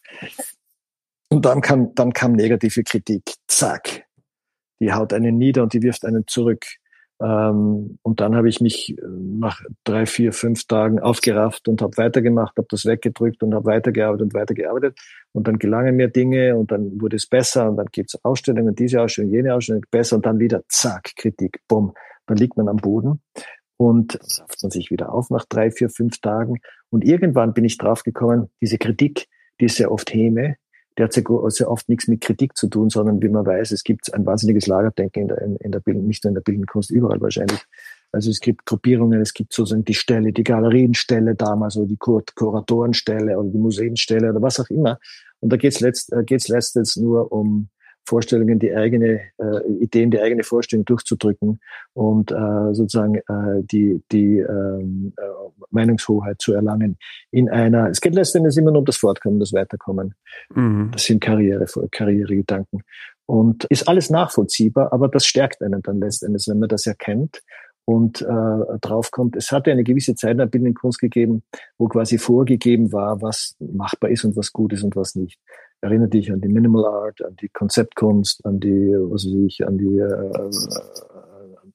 [1.31, 3.22] Und dann kam, dann kam negative Kritik.
[3.47, 4.05] Zack.
[4.81, 6.64] Die haut einen nieder und die wirft einen zurück.
[7.22, 11.97] Ähm, und dann habe ich mich äh, nach drei, vier, fünf Tagen aufgerafft und habe
[11.99, 14.99] weitergemacht, habe das weggedrückt und habe weitergearbeitet und weitergearbeitet.
[15.33, 18.74] Und dann gelangen mir Dinge und dann wurde es besser und dann gibt es Ausstellungen,
[18.74, 21.93] diese Ausstellung, jene Ausstellung besser und dann wieder zack, Kritik, bumm.
[22.26, 23.20] Dann liegt man am Boden
[23.76, 26.61] und rafft man sich wieder auf nach drei, vier, fünf Tagen.
[26.89, 29.26] Und irgendwann bin ich draufgekommen, diese Kritik,
[29.61, 30.57] die ist sehr oft Häme,
[31.01, 34.12] der hat sehr oft nichts mit Kritik zu tun, sondern wie man weiß, es gibt
[34.12, 36.90] ein wahnsinniges Lagerdenken in der, in, in der Bildung, nicht nur in der bildenden Kunst,
[36.90, 37.61] überall wahrscheinlich.
[38.12, 42.22] Also es gibt Gruppierungen, es gibt sozusagen die Stelle, die Galerienstelle damals oder die Kur
[42.34, 44.98] Kuratorenstelle oder die Museumsstelle oder was auch immer.
[45.38, 47.68] Und da geht es letzt, äh, letztens nur um
[48.07, 51.61] Vorstellungen, die eigene äh, Ideen, die eigene Vorstellung durchzudrücken
[51.92, 55.22] und äh, sozusagen äh, die, die ähm, äh,
[55.70, 56.98] Meinungshoheit zu erlangen
[57.30, 60.14] in einer, es geht letztendlich immer nur um das Fortkommen, das Weiterkommen.
[60.55, 60.90] Mhm.
[60.92, 62.82] Das sind Karriere, Karrieregedanken.
[63.26, 67.42] Und ist alles nachvollziehbar, aber das stärkt einen dann letztendlich, wenn man das erkennt
[67.84, 69.36] und äh, draufkommt.
[69.36, 71.44] Es hatte eine gewisse Zeit in der bildenden Kunst gegeben,
[71.78, 75.38] wo quasi vorgegeben war, was machbar ist und was gut ist und was nicht
[75.81, 79.78] erinnere dich an die Minimal Art, an die Konzeptkunst, an die, was weiß ich, an
[79.78, 80.51] die, äh,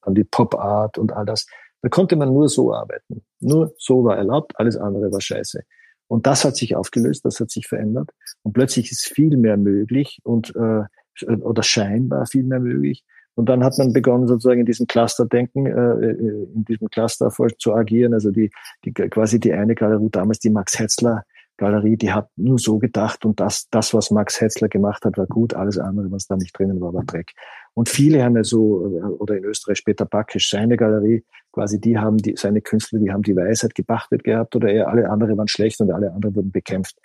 [0.02, 1.48] an die Pop Art und all das.
[1.82, 3.24] Da konnte man nur so arbeiten.
[3.40, 5.64] Nur so war erlaubt, alles andere war scheiße.
[6.08, 8.12] Und das hat sich aufgelöst, das hat sich verändert.
[8.44, 10.84] Und plötzlich ist viel mehr möglich und äh,
[11.28, 13.04] oder scheinbar viel mehr möglich.
[13.36, 18.14] Und dann hat man begonnen, sozusagen in diesem Cluster-Denken, äh, in diesem Cluster zu agieren.
[18.14, 18.50] Also die,
[18.86, 21.24] die quasi die eine Galerie damals, die Max Hetzler
[21.58, 25.28] Galerie, die hat nur so gedacht und das, das, was Max Hetzler gemacht hat, war
[25.28, 27.32] gut, alles andere, was da nicht drinnen war, war Dreck.
[27.74, 31.98] Und viele haben ja so, äh, oder in Österreich Peter Backisch, seine Galerie, quasi die
[31.98, 35.48] haben die, seine Künstler, die haben die Weisheit gepachtet gehabt oder eher alle anderen waren
[35.48, 36.98] schlecht und alle anderen wurden bekämpft.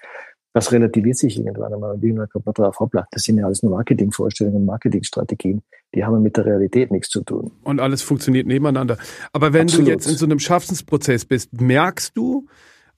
[0.52, 1.94] Das relativiert sich irgendwann einmal.
[1.94, 5.62] Und irgendwann kommt man drauf, hoppla, das sind ja alles nur Marketingvorstellungen und Marketingstrategien.
[5.94, 7.52] Die haben mit der Realität nichts zu tun.
[7.62, 8.98] Und alles funktioniert nebeneinander.
[9.32, 9.86] Aber wenn Absolut.
[9.86, 12.48] du jetzt in so einem Schaffensprozess bist, merkst du,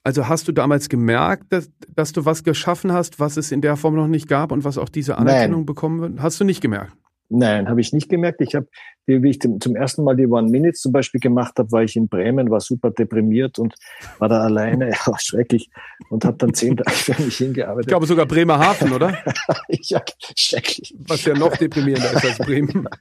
[0.03, 3.77] also hast du damals gemerkt, dass, dass du was geschaffen hast, was es in der
[3.77, 5.65] Form noch nicht gab und was auch diese Anerkennung Nein.
[5.65, 6.21] bekommen wird?
[6.21, 6.93] Hast du nicht gemerkt?
[7.29, 8.41] Nein, habe ich nicht gemerkt.
[8.41, 8.67] Ich habe,
[9.07, 12.07] wie ich zum ersten Mal die One Minutes zum Beispiel gemacht habe, war ich in
[12.07, 13.73] Bremen, war super deprimiert und
[14.19, 15.69] war da alleine, ja, schrecklich
[16.09, 17.85] und habe dann zehn Tage für mich hingearbeitet.
[17.85, 19.17] Ich glaube sogar Bremerhaven, oder?
[19.69, 20.03] ja,
[20.35, 20.93] schrecklich.
[21.07, 22.87] Was ja noch deprimierender ist als Bremen.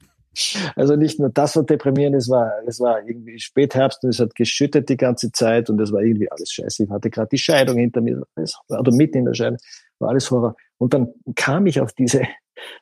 [0.76, 4.34] Also nicht nur das war deprimierend, es war, es war irgendwie Spätherbst und es hat
[4.34, 6.84] geschüttet die ganze Zeit und es war irgendwie alles scheiße.
[6.84, 8.22] Ich hatte gerade die Scheidung hinter mir,
[8.68, 9.58] oder mitten in der Scheidung,
[9.98, 10.56] war alles Horror.
[10.78, 12.22] Und dann kam ich auf diese,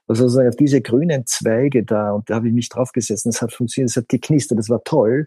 [0.07, 3.31] also sozusagen auf diese grünen Zweige da und da habe ich mich draufgesessen.
[3.31, 5.27] Es hat funktioniert, es hat geknistert, es war toll.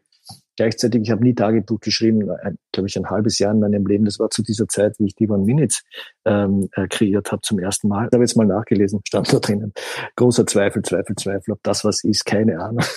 [0.56, 2.30] Gleichzeitig, ich habe nie Tagebuch geschrieben,
[2.72, 4.06] glaube ich, ein halbes Jahr in meinem Leben.
[4.06, 5.84] Das war zu dieser Zeit, wie ich die One Minutes
[6.26, 8.08] ähm, äh, kreiert habe zum ersten Mal.
[8.10, 9.74] Da habe jetzt mal nachgelesen, stand da drinnen.
[10.16, 12.84] Großer Zweifel, Zweifel, Zweifel, ob das was ist, keine Ahnung.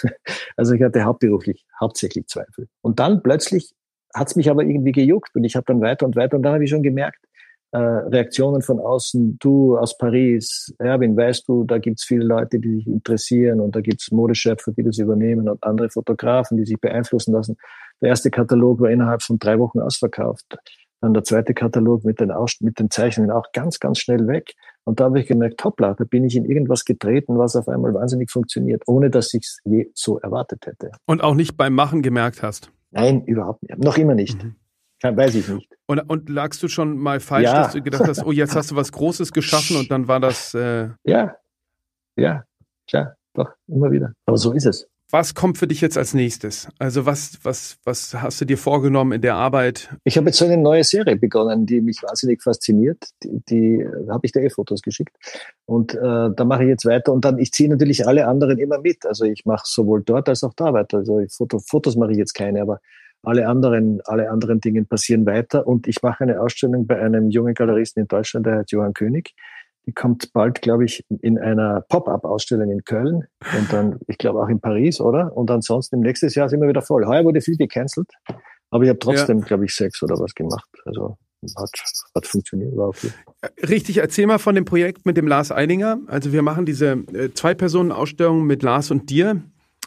[0.59, 2.69] Also ich hatte hauptberuflich hauptsächlich Zweifel.
[2.81, 3.75] Und dann plötzlich
[4.15, 6.55] hat es mich aber irgendwie gejuckt und ich habe dann weiter und weiter und dann
[6.55, 7.26] habe ich schon gemerkt,
[7.73, 12.77] äh, Reaktionen von außen, du aus Paris, Erwin, weißt du, da gibt's viele Leute, die
[12.77, 17.33] sich interessieren und da gibt's Modeschöpfer, die das übernehmen und andere Fotografen, die sich beeinflussen
[17.33, 17.57] lassen.
[18.01, 20.45] Der erste Katalog war innerhalb von drei Wochen ausverkauft.
[21.01, 24.55] Dann der zweite Katalog mit den, Aus mit den Zeichnungen auch ganz, ganz schnell weg.
[24.85, 27.93] Und da habe ich gemerkt, hoppla, da bin ich in irgendwas getreten, was auf einmal
[27.93, 30.93] wahnsinnig funktioniert, ohne dass ich es je so erwartet hätte.
[31.07, 32.71] Und auch nicht beim Machen gemerkt hast?
[32.93, 33.79] Nein, überhaupt nicht.
[33.79, 34.43] Noch immer nicht.
[34.43, 34.55] Mhm.
[35.01, 35.69] Kann, weiß ich nicht.
[35.87, 37.63] Und, und lagst du schon mal falsch, ja.
[37.63, 40.55] dass du gedacht hast, oh, jetzt hast du was Großes geschaffen und dann war das.
[40.55, 41.37] Äh ja,
[42.17, 42.45] ja,
[42.89, 44.13] klar, doch, immer wieder.
[44.25, 44.89] Aber so ist es.
[45.11, 46.67] Was kommt für dich jetzt als nächstes?
[46.81, 49.95] Also was, was, was hast du dir vorgenommen in der Arbeit?
[50.03, 53.11] Ich habe jetzt so eine neue Serie begonnen, die mich wahnsinnig fasziniert.
[53.23, 55.17] Die, die äh, habe ich dir eh Fotos geschickt.
[55.65, 58.81] Und äh, da mache ich jetzt weiter und dann, ich ziehe natürlich alle anderen immer
[58.81, 59.07] mit.
[59.07, 60.99] Also ich mache sowohl dort als auch da weiter.
[60.99, 62.81] Also Foto, Fotos mache ich jetzt keine, aber
[63.27, 65.67] alle anderen, alle anderen Dinge passieren weiter.
[65.67, 69.35] Und ich mache eine Ausstellung bei einem jungen Galeristen in Deutschland, der heißt Johann König.
[69.85, 73.25] Die kommt bald, glaube ich, in einer Pop-up-Ausstellung in Köln
[73.57, 75.37] und dann, ich glaube, auch in Paris, oder?
[75.37, 77.07] Und ansonsten im nächsten Jahr sind wir wieder voll.
[77.07, 78.09] Heuer wurde viel gecancelt,
[78.71, 79.45] aber ich habe trotzdem, ja.
[79.45, 80.69] glaube ich, sechs oder was gemacht.
[80.85, 81.17] Also
[81.57, 81.71] hat,
[82.15, 83.11] hat funktioniert, war okay.
[83.69, 85.99] Richtig, erzähl mal von dem Projekt mit dem Lars Eidinger.
[86.07, 89.43] Also wir machen diese äh, Zwei-Personen-Ausstellung mit Lars und dir.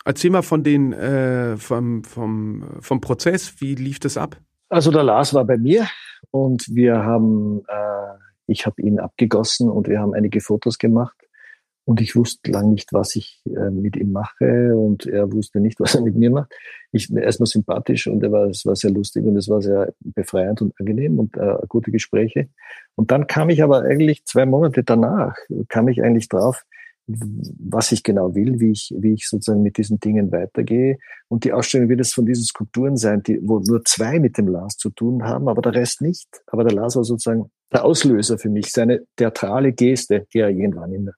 [0.09, 4.37] Erzähl mal von den, äh, vom, vom, vom Prozess, wie lief das ab?
[4.67, 5.85] Also der Lars war bei mir
[6.31, 11.15] und wir haben, äh, ich habe ihn abgegossen und wir haben einige Fotos gemacht.
[11.85, 15.79] Und ich wusste lang nicht, was ich äh, mit ihm mache und er wusste nicht,
[15.79, 16.55] was er mit mir macht.
[16.91, 20.63] Ich erstmal sympathisch und er war, es war sehr lustig und es war sehr befreiend
[20.63, 22.49] und angenehm und äh, gute Gespräche.
[22.95, 25.35] Und dann kam ich aber eigentlich zwei Monate danach,
[25.67, 26.65] kam ich eigentlich drauf,
[27.11, 30.97] was ich genau will, wie ich, wie ich sozusagen mit diesen Dingen weitergehe.
[31.27, 34.47] Und die Ausstellung wird es von diesen Skulpturen sein, die, wo nur zwei mit dem
[34.47, 36.27] Lars zu tun haben, aber der Rest nicht.
[36.47, 40.93] Aber der Lars war sozusagen der Auslöser für mich, seine theatrale Geste, die er irgendwann
[40.93, 41.09] in,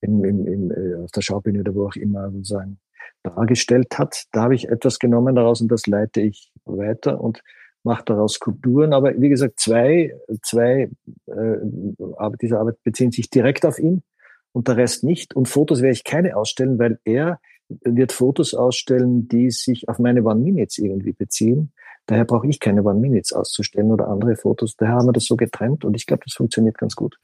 [0.00, 2.78] in, in, in, auf der Schaubühne oder wo auch immer sozusagen
[3.24, 4.24] dargestellt hat.
[4.32, 7.42] Da habe ich etwas genommen daraus und das leite ich weiter und
[7.82, 8.92] mache daraus Skulpturen.
[8.92, 10.88] Aber wie gesagt, zwei, zwei
[11.26, 11.56] äh,
[12.40, 14.02] diese Arbeit beziehen sich direkt auf ihn
[14.52, 15.34] und der Rest nicht.
[15.34, 20.22] Und Fotos werde ich keine ausstellen, weil er wird Fotos ausstellen, die sich auf meine
[20.24, 21.72] One Minutes irgendwie beziehen.
[22.06, 24.76] Daher brauche ich keine One Minutes auszustellen oder andere Fotos.
[24.76, 27.16] Daher haben wir das so getrennt und ich glaube, das funktioniert ganz gut.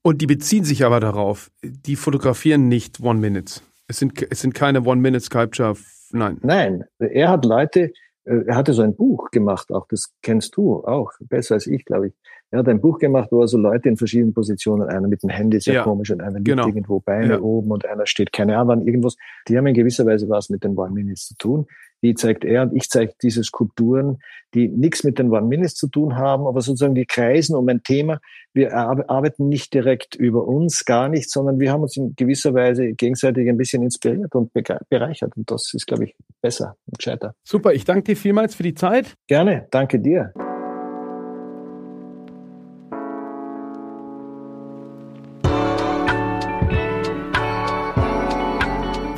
[0.00, 1.50] Und die beziehen sich aber darauf.
[1.62, 3.62] Die fotografieren nicht One Minutes.
[3.88, 5.76] Es sind, es sind keine One Minute Sculpture.
[6.12, 6.38] Nein.
[6.42, 6.84] Nein.
[6.98, 7.92] Er hat Leute,
[8.24, 11.84] äh, er hatte so ein Buch gemacht, auch das kennst du auch, besser als ich,
[11.84, 12.14] glaube ich.
[12.52, 15.30] Er hat ein Buch gemacht, wo er so Leute in verschiedenen Positionen, einer mit dem
[15.30, 16.66] Handy sehr ja, komisch und einer liegt genau.
[16.66, 17.40] irgendwo Beine ja.
[17.40, 19.16] oben und einer steht keine Ahnung irgendwas.
[19.48, 21.66] Die haben in gewisser Weise was mit den One Minutes zu tun.
[22.02, 24.18] Die zeigt er und ich zeige diese Skulpturen,
[24.52, 27.82] die nichts mit den One Minutes zu tun haben, aber sozusagen die kreisen um ein
[27.82, 28.20] Thema.
[28.52, 32.92] Wir arbeiten nicht direkt über uns, gar nicht, sondern wir haben uns in gewisser Weise
[32.92, 34.52] gegenseitig ein bisschen inspiriert und
[34.90, 35.36] bereichert.
[35.36, 37.34] Und das ist, glaube ich, besser und gescheiter.
[37.44, 39.14] Super, ich danke dir vielmals für die Zeit.
[39.26, 40.34] Gerne, danke dir.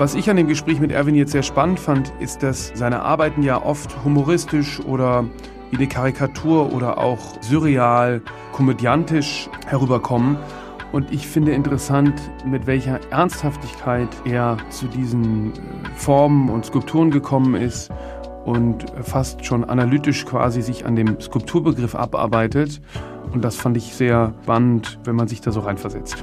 [0.04, 3.42] Was ich an dem Gespräch mit Erwin jetzt sehr spannend fand, ist, dass seine Arbeiten
[3.42, 5.24] ja oft humoristisch oder
[5.70, 8.20] wie eine Karikatur oder auch surreal,
[8.52, 10.36] komödiantisch herüberkommen.
[10.92, 12.12] Und ich finde interessant,
[12.44, 15.56] mit welcher Ernsthaftigkeit er zu diesen äh,
[15.96, 17.90] Formen und Skulpturen gekommen ist
[18.44, 22.82] und fast schon analytisch quasi sich an dem Skulpturbegriff abarbeitet.
[23.32, 26.22] Und das fand ich sehr spannend, wenn man sich da so reinversetzt.